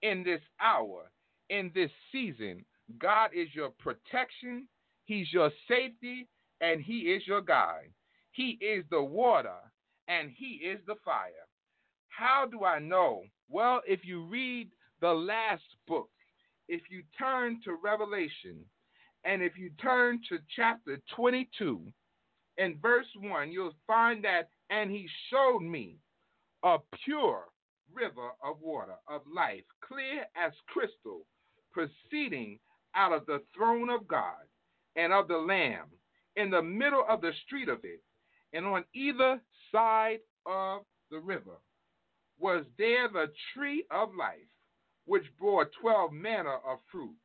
in 0.02 0.24
this 0.24 0.42
hour, 0.60 1.12
in 1.50 1.72
this 1.74 1.92
season, 2.12 2.66
God 3.00 3.32
is 3.34 3.48
your 3.54 3.70
protection, 3.70 4.68
He's 5.06 5.32
your 5.32 5.52
safety, 5.68 6.28
and 6.60 6.82
He 6.82 7.00
is 7.00 7.26
your 7.28 7.42
guide. 7.42 7.92
He 8.32 8.58
is 8.62 8.86
the 8.90 9.02
water, 9.04 9.58
and 10.08 10.32
He 10.36 10.62
is 10.64 10.80
the 10.88 10.96
fire. 11.04 11.48
How 12.10 12.46
do 12.50 12.64
I 12.64 12.80
know? 12.80 13.24
Well, 13.50 13.82
if 13.88 14.02
you 14.04 14.26
read 14.26 14.70
the 15.02 15.14
last 15.14 15.64
book, 15.88 16.10
if 16.72 16.84
you 16.90 17.04
turn 17.20 17.60
to 17.66 17.78
Revelation, 17.84 18.64
and 19.26 19.44
if 19.44 19.58
you 19.58 19.72
turn 19.82 20.22
to 20.30 20.40
chapter 20.56 21.02
22, 21.14 21.86
in 22.58 22.80
verse 22.82 23.08
1, 23.20 23.52
you'll 23.52 23.76
find 23.86 24.24
that, 24.24 24.48
and 24.70 24.90
he 24.90 25.06
showed 25.30 25.60
me 25.60 25.98
a 26.64 26.78
pure 27.04 27.44
river 27.94 28.30
of 28.42 28.62
water 28.62 28.96
of 29.10 29.20
life, 29.36 29.66
clear 29.86 30.26
as 30.42 30.54
crystal, 30.68 31.26
proceeding 31.74 32.58
out 32.96 33.12
of 33.12 33.26
the 33.26 33.42
throne 33.54 33.90
of 33.90 34.08
God 34.08 34.48
and 34.96 35.12
of 35.12 35.28
the 35.28 35.38
Lamb, 35.38 35.88
in 36.38 36.50
the 36.50 36.64
middle 36.64 37.04
of 37.10 37.20
the 37.20 37.34
street 37.46 37.68
of 37.68 37.80
it, 37.84 38.02
and 38.54 38.66
on 38.66 38.86
either 38.94 39.42
side 39.74 40.20
of 40.46 40.84
the 41.10 41.20
river 41.20 41.58
was 42.40 42.64
there 42.78 43.10
the 43.10 43.28
tree 43.54 43.84
of 43.92 44.16
life, 44.18 44.51
which 45.06 45.26
bore 45.40 45.70
twelve 45.82 46.12
manner 46.12 46.56
of 46.68 46.80
fruit, 46.92 47.16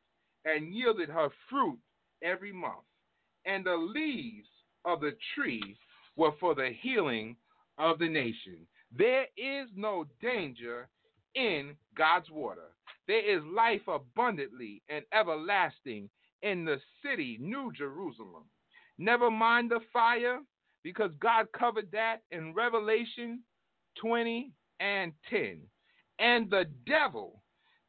and 0.45 0.74
yielded 0.74 1.09
her 1.09 1.29
fruit 1.49 1.79
every 2.22 2.53
month. 2.53 2.85
And 3.45 3.64
the 3.64 3.77
leaves 3.77 4.49
of 4.85 5.01
the 5.01 5.16
tree 5.35 5.77
were 6.16 6.33
for 6.41 6.55
the 6.55 6.70
healing 6.81 7.37
of 7.79 7.99
the 7.99 8.09
nation. 8.09 8.66
There 8.97 9.27
is 9.37 9.68
no 9.74 10.07
danger 10.22 10.89
in 11.35 11.77
God's 11.97 12.31
water. 12.31 12.72
There 13.07 13.37
is 13.37 13.45
life 13.45 13.87
abundantly 13.89 14.83
and 14.89 15.05
everlasting 15.12 16.09
in 16.43 16.64
the 16.64 16.81
city, 17.05 17.39
New 17.41 17.72
Jerusalem. 17.77 18.45
Never 18.99 19.31
mind 19.31 19.70
the 19.70 19.81
fire, 19.93 20.39
because 20.83 21.11
God 21.20 21.47
covered 21.53 21.91
that 21.93 22.22
in 22.31 22.55
Revelation 22.55 23.43
20 24.01 24.53
and 24.81 25.12
10. 25.31 25.61
And 26.18 26.51
the 26.51 26.64
devil 26.87 27.43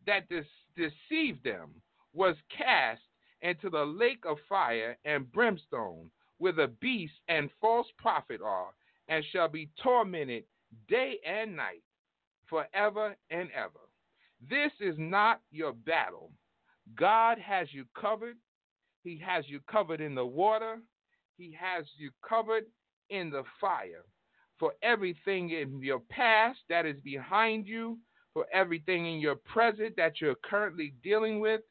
that 0.08 0.28
de- 0.30 0.44
deceived 0.76 1.44
them 1.44 1.70
was 2.14 2.36
cast 2.56 3.02
into 3.42 3.70
the 3.70 3.86
lake 3.86 4.24
of 4.26 4.38
fire 4.50 4.98
and 5.06 5.32
brimstone, 5.32 6.10
where 6.40 6.54
the 6.54 6.72
beast 6.82 7.14
and 7.28 7.50
false 7.62 7.88
prophet 7.98 8.42
are, 8.44 8.70
and 9.08 9.24
shall 9.32 9.48
be 9.48 9.70
tormented 9.84 10.44
day 10.88 11.20
and 11.26 11.56
night 11.56 11.84
forever 12.50 13.16
and 13.30 13.50
ever. 13.52 13.80
This 14.50 14.72
is 14.80 14.96
not 14.98 15.42
your 15.52 15.74
battle. 15.74 16.32
God 16.96 17.38
has 17.40 17.68
you 17.72 17.86
covered. 18.00 18.38
He 19.04 19.22
has 19.26 19.46
you 19.48 19.60
covered 19.70 20.02
in 20.02 20.16
the 20.16 20.26
water. 20.26 20.80
He 21.38 21.56
has 21.60 21.86
you 21.98 22.12
covered 22.28 22.66
in 23.10 23.30
the 23.30 23.44
fire. 23.60 24.06
For 24.60 24.74
everything 24.82 25.52
in 25.52 25.82
your 25.84 26.00
past 26.10 26.60
that 26.70 26.86
is 26.86 27.00
behind 27.04 27.68
you, 27.68 28.00
for 28.38 28.46
everything 28.54 29.08
in 29.08 29.20
your 29.20 29.34
present 29.34 29.96
that 29.96 30.22
you're 30.22 30.36
currently 30.44 30.94
dealing 31.04 31.40
with, 31.40 31.62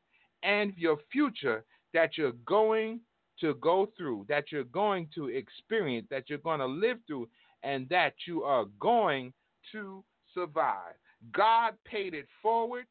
and 0.42 0.72
your 0.76 0.98
future 1.12 1.64
that 1.94 2.18
you're 2.18 2.32
going 2.44 2.98
to 3.38 3.54
go 3.60 3.88
through, 3.96 4.26
that 4.28 4.50
you're 4.50 4.64
going 4.64 5.08
to 5.14 5.28
experience, 5.28 6.08
that 6.10 6.28
you're 6.28 6.40
going 6.40 6.58
to 6.58 6.66
live 6.66 6.98
through, 7.06 7.28
and 7.62 7.88
that 7.88 8.14
you 8.26 8.42
are 8.42 8.64
going 8.80 9.32
to 9.70 10.02
survive. 10.34 10.94
God 11.32 11.74
paid 11.84 12.14
it 12.14 12.26
forward, 12.42 12.86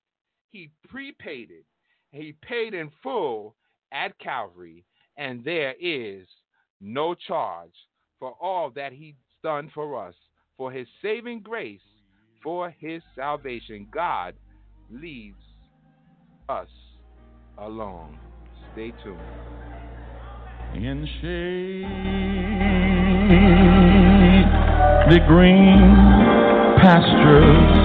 He 0.51 0.71
prepaid 0.87 1.49
it, 1.51 1.65
He 2.13 2.33
paid 2.47 2.73
in 2.73 2.89
full 3.03 3.55
at 3.91 4.17
Calvary, 4.19 4.85
and 5.17 5.43
there 5.43 5.75
is 5.81 6.25
no 6.79 7.13
charge 7.13 7.75
for 8.19 8.37
all 8.39 8.69
that 8.69 8.93
He's 8.93 9.15
done 9.43 9.69
for 9.73 10.01
us, 10.01 10.15
for 10.55 10.71
His 10.71 10.87
saving 11.01 11.41
grace, 11.41 11.81
for 12.45 12.69
His 12.79 13.01
salvation. 13.15 13.87
God 13.91 14.35
leaves 14.91 15.41
us 16.47 16.69
alone. 17.57 18.19
Stay 18.71 18.93
tuned. 19.03 19.19
In 20.75 21.07
shade, 21.21 21.85
the 25.09 25.19
green 25.27 25.95
pastures, 26.77 27.77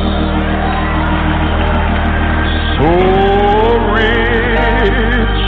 so 2.77 2.91
rich 3.95 5.41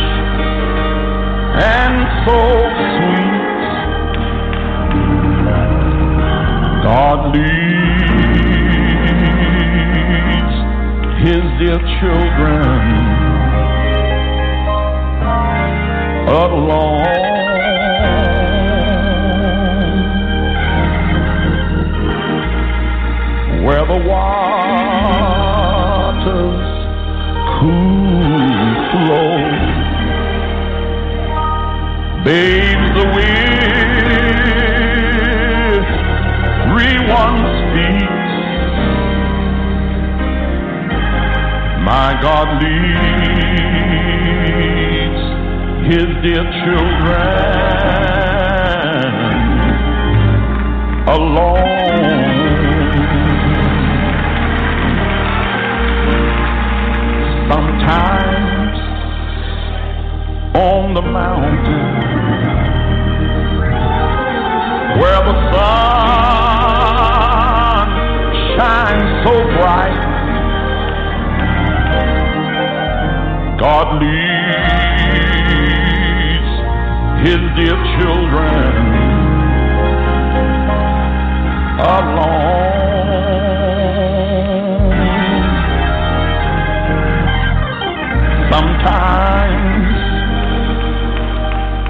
and 1.60 1.96
so 2.24 2.38
sweet. 2.96 3.52
God 6.82 7.36
leads 7.36 7.71
His 11.22 11.44
dear 11.60 11.78
children. 12.00 12.82
Alone 16.26 17.22
where 23.64 23.84
the 23.86 24.00
waters 24.08 24.38
cool 27.60 28.74
flow 28.90 29.38
bathes 32.24 32.90
the 32.98 33.06
weary 33.14 33.42
one's 37.08 37.51
my 41.92 42.12
God 42.22 42.48
leads 42.62 42.82
his 45.92 46.08
dear 46.24 46.44
children 46.62 47.12
alone. 51.06 52.22
Sometimes 57.50 58.78
on 60.54 60.94
the 60.94 61.02
mountain 61.02 61.88
where 64.98 65.22
the 65.28 65.36
sun 65.52 66.48
shines 68.56 69.10
so 69.26 69.34
bright, 69.58 70.11
God 73.62 73.88
leads 74.02 74.10
his 77.22 77.42
dear 77.54 77.78
children 77.94 78.72
alone. 81.78 82.50
Sometimes 88.50 89.94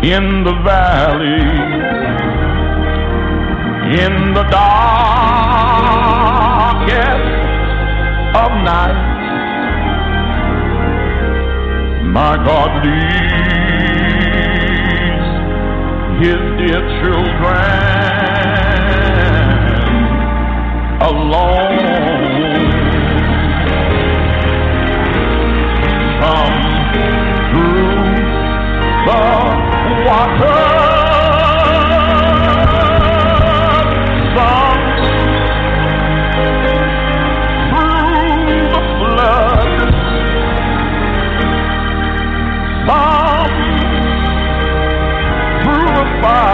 in 0.05 0.45
the 0.45 0.57
valley, 0.63 1.41
in 3.99 4.35
the 4.35 4.45
darkest 4.51 4.93
of 8.37 8.51
night. 8.63 9.12
My 12.13 12.37
God 12.37 12.85
leads 12.85 13.03
his 16.21 16.43
dear 16.59 16.83
children 17.01 17.63
alone. 21.01 21.79
Come 26.21 26.61
through 27.51 28.13
the 29.07 29.23
water. 30.07 30.82
Through 46.23 46.52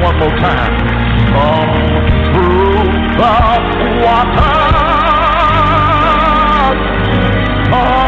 one 0.00 0.18
more 0.18 0.36
time. 0.38 0.74
Come 1.32 1.74
through 2.32 2.84
the 3.18 3.34
water. 4.04 4.68
Come 7.70 8.07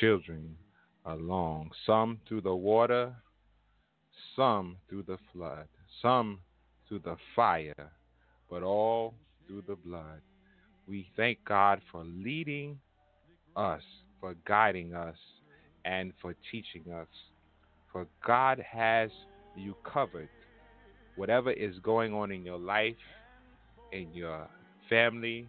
children 0.00 0.56
along, 1.06 1.70
some 1.86 2.18
through 2.28 2.40
the 2.40 2.54
water, 2.54 3.14
some 4.36 4.76
through 4.88 5.04
the 5.04 5.18
flood, 5.32 5.66
some 6.02 6.40
through 6.88 7.00
the 7.00 7.16
fire, 7.36 7.90
but 8.50 8.62
all 8.62 9.14
through 9.46 9.62
the 9.66 9.76
blood. 9.76 10.20
We 10.88 11.06
thank 11.16 11.38
God 11.44 11.80
for 11.90 12.04
leading 12.04 12.78
us, 13.56 13.82
for 14.20 14.34
guiding 14.46 14.94
us, 14.94 15.16
and 15.84 16.12
for 16.20 16.34
teaching 16.50 16.92
us. 16.92 17.08
For 17.92 18.06
God 18.26 18.62
has 18.70 19.10
you 19.56 19.74
covered. 19.84 20.28
Whatever 21.16 21.52
is 21.52 21.78
going 21.82 22.12
on 22.12 22.32
in 22.32 22.44
your 22.44 22.58
life, 22.58 22.96
in 23.92 24.12
your 24.12 24.48
family, 24.90 25.46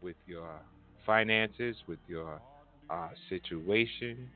with 0.00 0.16
your 0.26 0.60
finances, 1.04 1.76
with 1.86 1.98
your 2.08 2.40
uh, 2.92 3.08
situation, 3.28 4.28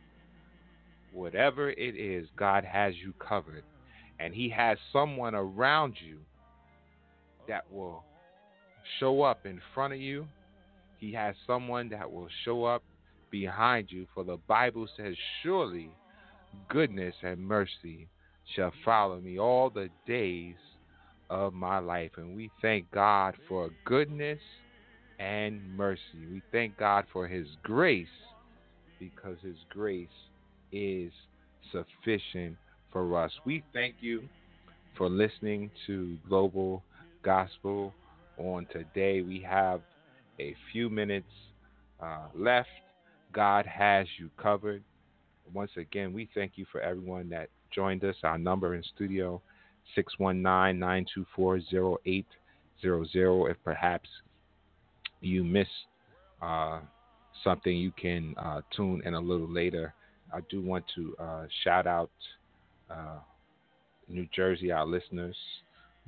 whatever 1.13 1.71
it 1.71 1.97
is, 1.97 2.27
God 2.37 2.65
has 2.65 2.95
you 2.97 3.13
covered. 3.19 3.65
And 4.19 4.35
He 4.35 4.49
has 4.51 4.79
someone 4.93 5.35
around 5.35 5.97
you 6.03 6.19
that 7.49 7.71
will 7.71 8.03
show 8.99 9.23
up 9.23 9.45
in 9.45 9.61
front 9.75 9.93
of 9.93 10.01
you. 10.01 10.27
He 10.99 11.13
has 11.13 11.35
someone 11.47 11.91
that 11.91 12.11
will 12.11 12.29
show 12.45 12.65
up 12.65 12.83
behind 13.31 13.89
you. 13.91 14.07
For 14.15 14.25
the 14.25 14.39
Bible 14.49 14.89
says, 14.97 15.15
Surely 15.43 15.91
goodness 16.71 17.15
and 17.23 17.47
mercy 17.47 18.09
shall 18.55 18.73
follow 18.85 19.21
me 19.21 19.39
all 19.39 19.69
the 19.69 19.91
days 20.07 20.57
of 21.29 21.53
my 21.53 21.79
life. 21.79 22.13
And 22.17 22.35
we 22.35 22.51
thank 22.63 22.91
God 22.91 23.35
for 23.49 23.69
goodness 23.85 24.41
and 25.19 25.61
mercy. 25.77 26.01
We 26.33 26.41
thank 26.53 26.79
God 26.79 27.05
for 27.13 27.27
His 27.29 27.47
grace 27.63 28.09
because 28.99 29.37
His 29.43 29.57
grace 29.69 30.09
is 30.73 31.13
sufficient 31.73 32.57
for 32.93 33.23
us. 33.23 33.33
We 33.45 33.63
thank 33.73 33.97
you 34.01 34.23
for 34.97 35.09
listening 35.09 35.71
to 35.87 36.17
Global 36.29 36.83
Gospel 37.23 37.93
on 38.39 38.67
today. 38.73 39.23
We 39.23 39.45
have 39.49 39.81
a 40.41 40.55
few 40.73 40.89
minutes 40.89 41.27
uh, 42.01 42.27
left. 42.35 42.69
God 43.33 43.67
has 43.67 44.07
you 44.19 44.31
covered. 44.41 44.83
Once 45.53 45.71
again, 45.77 46.13
we 46.13 46.29
thank 46.35 46.53
you 46.57 46.67
for 46.73 46.81
everyone 46.81 47.29
that 47.31 47.49
joined 47.75 48.05
us. 48.05 48.17
Our 48.23 48.39
number 48.39 48.75
in 48.75 48.83
studio 48.95 49.41
619-924-0800 50.21 52.25
if 52.83 53.57
perhaps 53.65 54.09
you 55.21 55.45
miss 55.45 55.69
uh, 56.43 56.81
something 57.47 57.77
you 57.77 57.93
can 57.93 58.35
uh, 58.39 58.61
tune 58.77 59.01
in 59.05 59.15
a 59.15 59.21
little 59.21 59.51
later 59.51 59.95
i 60.35 60.41
do 60.51 60.61
want 60.61 60.85
to 60.95 61.15
uh, 61.19 61.45
shout 61.63 61.87
out 61.87 62.11
uh, 62.91 63.19
new 64.09 64.27
jersey 64.35 64.73
our 64.73 64.87
listeners 64.87 65.37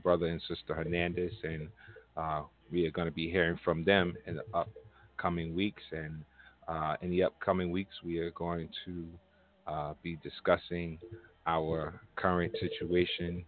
brother 0.02 0.26
and 0.26 0.42
sister 0.48 0.74
hernandez 0.74 1.32
and 1.44 1.68
uh, 2.16 2.42
we 2.72 2.84
are 2.86 2.90
going 2.90 3.06
to 3.06 3.14
be 3.14 3.30
hearing 3.30 3.58
from 3.64 3.84
them 3.84 4.14
in 4.26 4.36
the 4.36 4.44
upcoming 4.52 5.54
weeks 5.54 5.82
and 5.92 6.24
uh, 6.66 6.96
in 7.02 7.10
the 7.10 7.22
upcoming 7.22 7.70
weeks 7.70 7.94
we 8.04 8.18
are 8.18 8.32
going 8.32 8.68
to 8.84 9.04
be 10.02 10.18
discussing 10.22 10.98
our 11.46 12.00
current 12.16 12.52
situation 12.58 13.44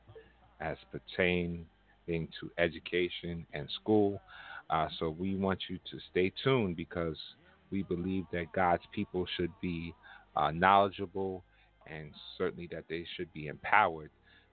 as 0.60 0.76
pertaining 0.92 1.66
to 2.08 2.50
education 2.58 3.46
and 3.52 3.68
school. 3.80 4.20
Uh, 4.68 4.88
so 4.98 5.10
we 5.10 5.36
want 5.36 5.58
you 5.68 5.78
to 5.90 5.98
stay 6.10 6.32
tuned 6.42 6.76
because 6.76 7.16
we 7.70 7.82
believe 7.82 8.24
that 8.32 8.52
God's 8.52 8.82
people 8.92 9.26
should 9.36 9.52
be 9.60 9.94
uh, 10.36 10.50
knowledgeable 10.50 11.44
and 11.86 12.10
certainly 12.38 12.68
that 12.72 12.84
they 12.88 13.04
should 13.16 13.32
be 13.32 13.48
empowered 13.48 14.10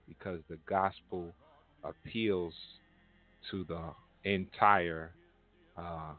because 0.08 0.40
the 0.48 0.58
gospel 0.68 1.32
appeals 1.84 2.54
to 3.50 3.64
the 3.64 4.30
entire 4.30 5.12
uh, 5.76 6.12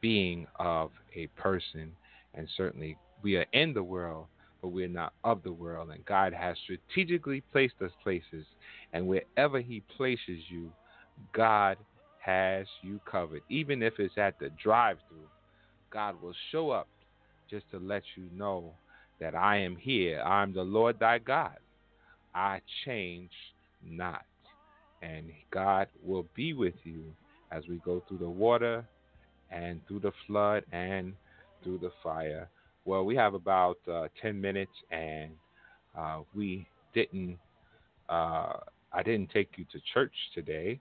being 0.00 0.46
of 0.58 0.90
a 1.14 1.26
person. 1.28 1.92
And 2.34 2.48
certainly 2.56 2.96
we 3.22 3.36
are 3.36 3.46
in 3.52 3.74
the 3.74 3.82
world, 3.82 4.26
but 4.62 4.68
we're 4.68 4.88
not 4.88 5.12
of 5.24 5.42
the 5.42 5.52
world. 5.52 5.90
And 5.90 6.04
God 6.04 6.32
has 6.32 6.56
strategically 6.64 7.42
placed 7.52 7.74
us 7.84 7.90
places. 8.02 8.46
And 8.92 9.06
wherever 9.06 9.60
He 9.60 9.82
places 9.96 10.40
you, 10.48 10.72
God 11.32 11.76
has 12.20 12.66
you 12.82 13.00
covered. 13.10 13.42
Even 13.48 13.82
if 13.82 13.94
it's 13.98 14.16
at 14.16 14.38
the 14.38 14.50
drive 14.62 14.98
through, 15.08 15.28
God 15.90 16.20
will 16.22 16.34
show 16.52 16.70
up 16.70 16.88
just 17.48 17.70
to 17.72 17.78
let 17.78 18.02
you 18.16 18.24
know 18.32 18.72
that 19.20 19.34
I 19.34 19.58
am 19.58 19.76
here. 19.76 20.20
I'm 20.20 20.52
the 20.52 20.62
Lord 20.62 20.98
thy 20.98 21.18
God. 21.18 21.56
I 22.34 22.60
change 22.84 23.30
not. 23.84 24.24
And 25.02 25.30
God 25.50 25.88
will 26.04 26.26
be 26.34 26.52
with 26.52 26.74
you 26.84 27.04
as 27.50 27.64
we 27.68 27.80
go 27.84 28.02
through 28.08 28.18
the 28.18 28.28
water 28.28 28.84
and 29.50 29.80
through 29.88 30.00
the 30.00 30.12
flood 30.26 30.64
and 30.72 31.14
through 31.62 31.78
the 31.78 31.90
fire. 32.02 32.48
Well, 32.84 33.04
we 33.04 33.16
have 33.16 33.34
about 33.34 33.78
uh, 33.90 34.08
10 34.22 34.40
minutes, 34.40 34.72
and 34.90 35.32
uh, 35.98 36.20
we 36.34 36.66
didn't, 36.94 37.38
uh, 38.08 38.54
I 38.92 39.02
didn't 39.04 39.30
take 39.30 39.50
you 39.56 39.64
to 39.72 39.80
church 39.92 40.12
today. 40.34 40.80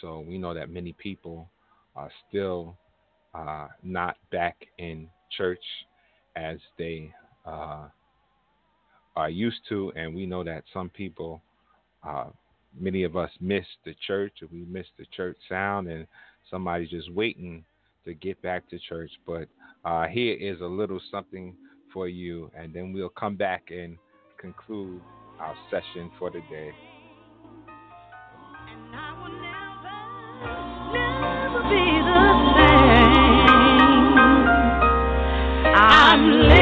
So 0.00 0.20
we 0.20 0.38
know 0.38 0.54
that 0.54 0.70
many 0.70 0.92
people 0.92 1.50
are 1.96 2.10
still 2.28 2.76
uh, 3.34 3.68
not 3.82 4.16
back 4.30 4.56
in 4.78 5.08
church 5.36 5.62
as 6.36 6.58
they 6.78 7.12
uh, 7.46 7.86
are 9.16 9.30
used 9.30 9.60
to, 9.68 9.92
and 9.96 10.14
we 10.14 10.26
know 10.26 10.44
that 10.44 10.64
some 10.72 10.88
people, 10.88 11.42
uh, 12.06 12.26
many 12.78 13.02
of 13.04 13.16
us 13.16 13.30
miss 13.40 13.64
the 13.84 13.94
church, 14.06 14.32
or 14.42 14.48
we 14.52 14.64
miss 14.64 14.86
the 14.98 15.06
church 15.16 15.36
sound, 15.48 15.88
and 15.88 16.06
somebody's 16.50 16.90
just 16.90 17.12
waiting 17.12 17.64
to 18.04 18.14
get 18.14 18.40
back 18.42 18.68
to 18.70 18.78
church. 18.88 19.10
But 19.26 19.48
uh, 19.84 20.06
here 20.06 20.34
is 20.34 20.60
a 20.60 20.66
little 20.66 21.00
something 21.10 21.54
for 21.92 22.08
you, 22.08 22.50
and 22.56 22.72
then 22.72 22.92
we'll 22.92 23.08
come 23.08 23.36
back 23.36 23.70
and 23.70 23.96
conclude 24.38 25.00
our 25.38 25.54
session 25.70 26.10
for 26.18 26.30
the 26.30 26.40
day. 26.50 26.70
I'm 36.12 36.26
living, 36.28 36.59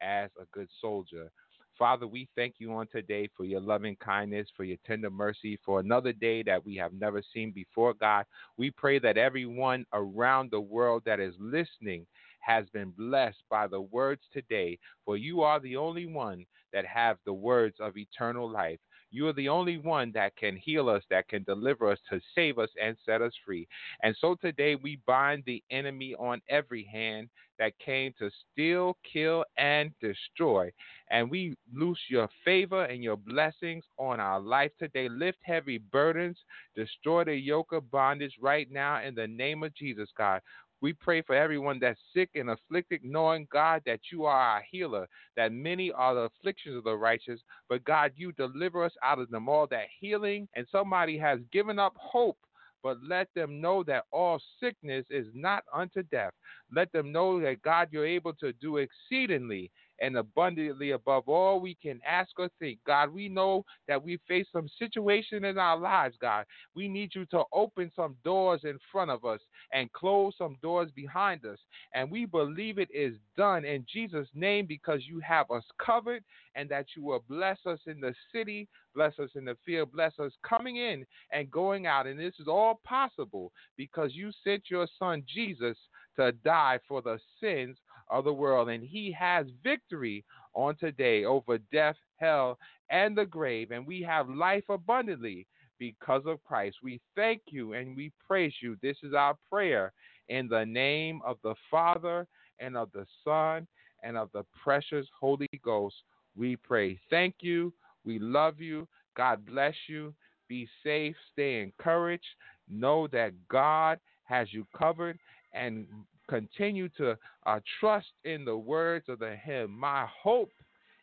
as 0.00 0.30
a 0.40 0.46
good 0.52 0.68
soldier. 0.80 1.30
Father, 1.78 2.06
we 2.06 2.28
thank 2.36 2.56
you 2.58 2.72
on 2.72 2.86
today 2.88 3.28
for 3.34 3.44
your 3.44 3.60
loving 3.60 3.96
kindness, 3.96 4.46
for 4.54 4.64
your 4.64 4.76
tender 4.86 5.08
mercy, 5.08 5.58
for 5.64 5.80
another 5.80 6.12
day 6.12 6.42
that 6.42 6.64
we 6.64 6.76
have 6.76 6.92
never 6.92 7.22
seen 7.32 7.52
before, 7.52 7.94
God. 7.94 8.26
We 8.58 8.70
pray 8.70 8.98
that 8.98 9.16
everyone 9.16 9.86
around 9.94 10.50
the 10.50 10.60
world 10.60 11.02
that 11.06 11.20
is 11.20 11.34
listening 11.38 12.06
has 12.40 12.66
been 12.74 12.90
blessed 12.90 13.42
by 13.48 13.66
the 13.66 13.80
words 13.80 14.20
today, 14.32 14.78
for 15.06 15.16
you 15.16 15.40
are 15.40 15.58
the 15.58 15.76
only 15.76 16.04
one 16.06 16.44
that 16.72 16.84
have 16.84 17.16
the 17.24 17.32
words 17.32 17.76
of 17.80 17.96
eternal 17.96 18.50
life. 18.50 18.78
You 19.10 19.28
are 19.28 19.32
the 19.32 19.48
only 19.48 19.78
one 19.78 20.12
that 20.12 20.36
can 20.36 20.56
heal 20.56 20.88
us, 20.88 21.02
that 21.10 21.28
can 21.28 21.42
deliver 21.44 21.90
us, 21.90 21.98
to 22.10 22.20
save 22.34 22.58
us, 22.58 22.70
and 22.80 22.96
set 23.04 23.22
us 23.22 23.32
free. 23.44 23.66
And 24.02 24.16
so 24.20 24.34
today 24.34 24.76
we 24.76 25.00
bind 25.06 25.42
the 25.46 25.62
enemy 25.70 26.14
on 26.14 26.40
every 26.48 26.84
hand 26.84 27.28
that 27.58 27.78
came 27.78 28.14
to 28.18 28.30
steal, 28.52 28.96
kill, 29.12 29.44
and 29.58 29.90
destroy. 30.00 30.72
And 31.10 31.30
we 31.30 31.56
loose 31.74 31.98
your 32.08 32.28
favor 32.44 32.84
and 32.84 33.02
your 33.04 33.16
blessings 33.16 33.84
on 33.98 34.18
our 34.18 34.40
life 34.40 34.70
today. 34.78 35.08
Lift 35.08 35.38
heavy 35.42 35.78
burdens, 35.78 36.38
destroy 36.74 37.24
the 37.24 37.34
yoke 37.34 37.72
of 37.72 37.90
bondage 37.90 38.36
right 38.40 38.70
now 38.70 39.02
in 39.02 39.14
the 39.14 39.26
name 39.26 39.62
of 39.62 39.74
Jesus, 39.74 40.08
God. 40.16 40.40
We 40.80 40.92
pray 40.94 41.22
for 41.22 41.34
everyone 41.34 41.78
that's 41.80 42.00
sick 42.14 42.30
and 42.34 42.50
afflicted, 42.50 43.02
knowing, 43.04 43.46
God, 43.52 43.82
that 43.86 44.00
you 44.10 44.24
are 44.24 44.40
our 44.40 44.62
healer, 44.70 45.06
that 45.36 45.52
many 45.52 45.92
are 45.92 46.14
the 46.14 46.20
afflictions 46.22 46.76
of 46.76 46.84
the 46.84 46.96
righteous, 46.96 47.40
but 47.68 47.84
God, 47.84 48.12
you 48.16 48.32
deliver 48.32 48.84
us 48.84 48.92
out 49.02 49.18
of 49.18 49.30
them 49.30 49.48
all, 49.48 49.66
that 49.68 49.86
healing, 50.00 50.48
and 50.54 50.66
somebody 50.72 51.18
has 51.18 51.40
given 51.52 51.78
up 51.78 51.94
hope 51.96 52.38
but 52.82 52.96
let 53.02 53.28
them 53.34 53.60
know 53.60 53.82
that 53.84 54.04
all 54.10 54.40
sickness 54.58 55.04
is 55.10 55.26
not 55.34 55.64
unto 55.72 56.02
death. 56.04 56.32
Let 56.74 56.90
them 56.92 57.12
know 57.12 57.40
that 57.40 57.62
God, 57.62 57.88
you're 57.90 58.06
able 58.06 58.32
to 58.34 58.52
do 58.54 58.78
exceedingly 58.78 59.70
and 60.00 60.16
abundantly 60.16 60.92
above 60.92 61.28
all 61.28 61.60
we 61.60 61.76
can 61.82 62.00
ask 62.06 62.30
or 62.38 62.48
think. 62.58 62.78
God, 62.86 63.12
we 63.12 63.28
know 63.28 63.64
that 63.86 64.02
we 64.02 64.18
face 64.26 64.46
some 64.52 64.68
situation 64.78 65.44
in 65.44 65.58
our 65.58 65.76
lives, 65.76 66.16
God. 66.20 66.46
We 66.74 66.88
need 66.88 67.14
you 67.14 67.26
to 67.26 67.42
open 67.52 67.90
some 67.94 68.16
doors 68.24 68.62
in 68.64 68.78
front 68.90 69.10
of 69.10 69.24
us 69.24 69.40
and 69.72 69.92
close 69.92 70.34
some 70.38 70.56
doors 70.62 70.90
behind 70.94 71.44
us. 71.44 71.58
And 71.94 72.10
we 72.10 72.24
believe 72.24 72.78
it 72.78 72.88
is 72.92 73.14
done 73.36 73.64
in 73.64 73.84
Jesus' 73.92 74.28
name 74.34 74.66
because 74.66 75.06
you 75.06 75.20
have 75.20 75.50
us 75.50 75.64
covered 75.84 76.24
and 76.54 76.68
that 76.70 76.86
you 76.96 77.04
will 77.04 77.24
bless 77.28 77.58
us 77.66 77.78
in 77.86 78.00
the 78.00 78.14
city, 78.32 78.68
bless 78.94 79.18
us 79.18 79.30
in 79.34 79.44
the 79.44 79.56
field, 79.64 79.92
bless 79.92 80.18
us 80.18 80.32
coming 80.48 80.76
in 80.76 81.04
and 81.32 81.50
going 81.50 81.86
out. 81.86 82.06
And 82.06 82.18
this 82.18 82.34
is 82.40 82.48
all 82.48 82.80
possible 82.84 83.52
because 83.76 84.14
you 84.14 84.30
sent 84.44 84.64
your 84.68 84.86
son 84.98 85.22
Jesus 85.32 85.76
to 86.16 86.32
die 86.32 86.78
for 86.88 87.02
the 87.02 87.18
sins 87.40 87.76
of 88.10 88.24
the 88.24 88.32
world. 88.32 88.68
And 88.68 88.82
he 88.82 89.14
has 89.18 89.46
victory 89.62 90.24
on 90.54 90.76
today 90.76 91.24
over 91.24 91.58
death, 91.72 91.96
hell, 92.16 92.58
and 92.90 93.16
the 93.16 93.26
grave. 93.26 93.70
And 93.70 93.86
we 93.86 94.02
have 94.02 94.28
life 94.28 94.64
abundantly 94.68 95.46
because 95.78 96.22
of 96.26 96.42
Christ. 96.44 96.78
We 96.82 97.00
thank 97.16 97.42
you 97.50 97.72
and 97.74 97.96
we 97.96 98.12
praise 98.26 98.54
you. 98.60 98.76
This 98.82 98.96
is 99.02 99.14
our 99.14 99.36
prayer 99.50 99.92
in 100.28 100.48
the 100.48 100.64
name 100.64 101.20
of 101.24 101.38
the 101.42 101.54
Father 101.70 102.26
and 102.58 102.76
of 102.76 102.90
the 102.92 103.06
Son 103.24 103.66
and 104.02 104.16
of 104.16 104.30
the 104.32 104.44
precious 104.62 105.06
Holy 105.18 105.48
Ghost. 105.64 105.96
We 106.36 106.56
pray. 106.56 106.98
Thank 107.10 107.36
you. 107.40 107.72
We 108.04 108.18
love 108.18 108.60
you. 108.60 108.86
God 109.16 109.44
bless 109.46 109.74
you. 109.88 110.14
Be 110.48 110.68
safe. 110.84 111.16
Stay 111.32 111.60
encouraged. 111.60 112.24
Know 112.68 113.06
that 113.08 113.32
God 113.48 113.98
has 114.24 114.52
you 114.52 114.66
covered 114.76 115.18
and 115.52 115.86
continue 116.30 116.88
to 116.96 117.18
uh, 117.44 117.60
trust 117.80 118.06
in 118.24 118.44
the 118.44 118.56
words 118.56 119.06
of 119.08 119.18
the 119.18 119.36
hymn. 119.44 119.78
My 119.78 120.06
hope 120.22 120.52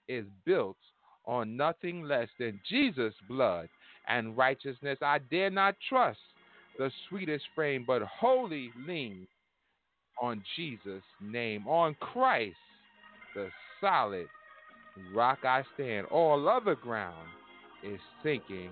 is 0.08 0.26
built 0.46 0.78
on 1.26 1.58
nothing 1.58 2.04
less 2.04 2.30
than 2.40 2.60
Jesus' 2.68 3.14
blood 3.28 3.68
and 4.08 4.38
righteousness. 4.38 4.98
I 5.02 5.20
dare 5.30 5.50
not 5.50 5.76
trust 5.90 6.20
the 6.80 6.90
sweetest 7.10 7.44
frame, 7.54 7.84
but 7.86 8.02
wholly 8.04 8.72
lean 8.88 9.28
on 10.22 10.42
Jesus' 10.56 11.04
name, 11.22 11.68
on 11.68 11.96
Christ, 12.00 12.56
the 13.36 13.50
solid 13.82 14.28
rock 15.14 15.40
I 15.44 15.64
stand. 15.76 16.08
All 16.08 16.48
other 16.48 16.76
ground 16.76 17.28
is 17.84 18.00
sinking 18.24 18.72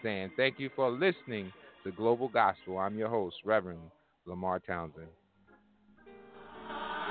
stand. 0.00 0.32
Thank 0.36 0.58
you 0.58 0.68
for 0.74 0.90
listening 0.90 1.52
to 1.84 1.92
Global 1.92 2.28
Gospel. 2.28 2.78
I'm 2.78 2.98
your 2.98 3.08
host, 3.08 3.36
Reverend 3.44 3.80
LeMarr 4.26 4.64
Townsend. 4.66 5.08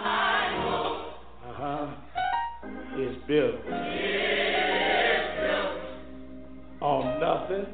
Uh-huh. 0.04 1.88
Is 3.00 3.16
built. 3.28 3.56
On 6.82 7.20
nothing. 7.20 7.66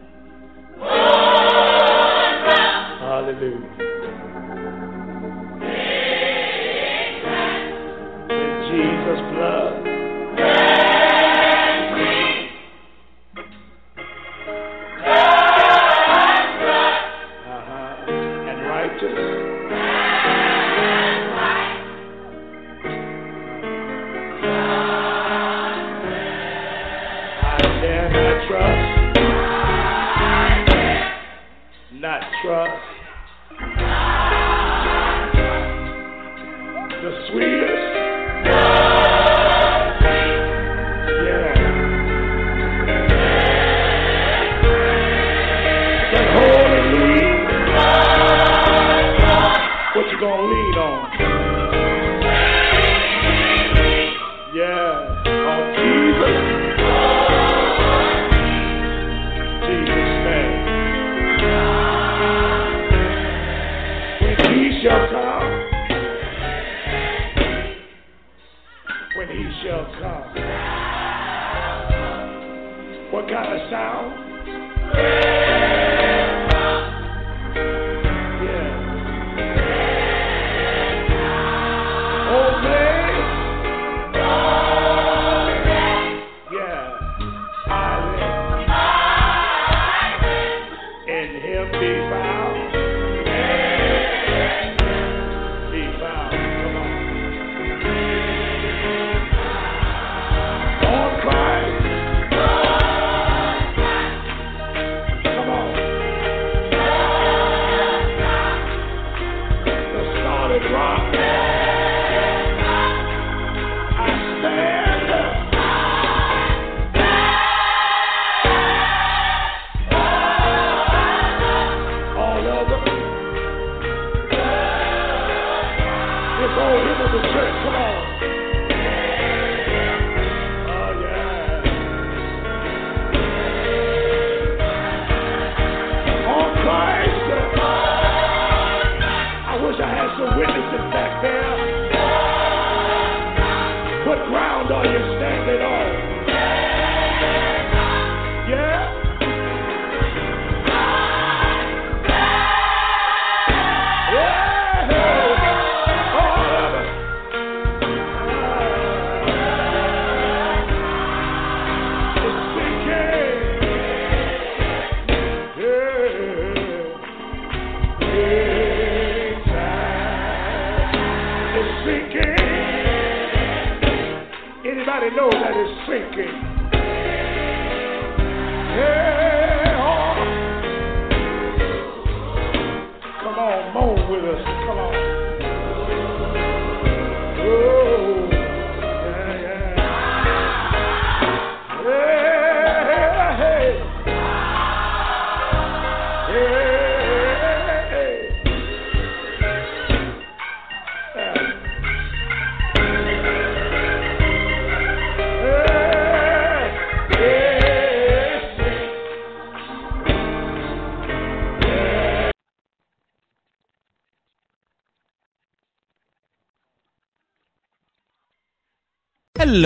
Hallelujah. 3.00 3.64
In 8.30 8.50
Jesus' 8.70 9.24
blood. 9.34 9.67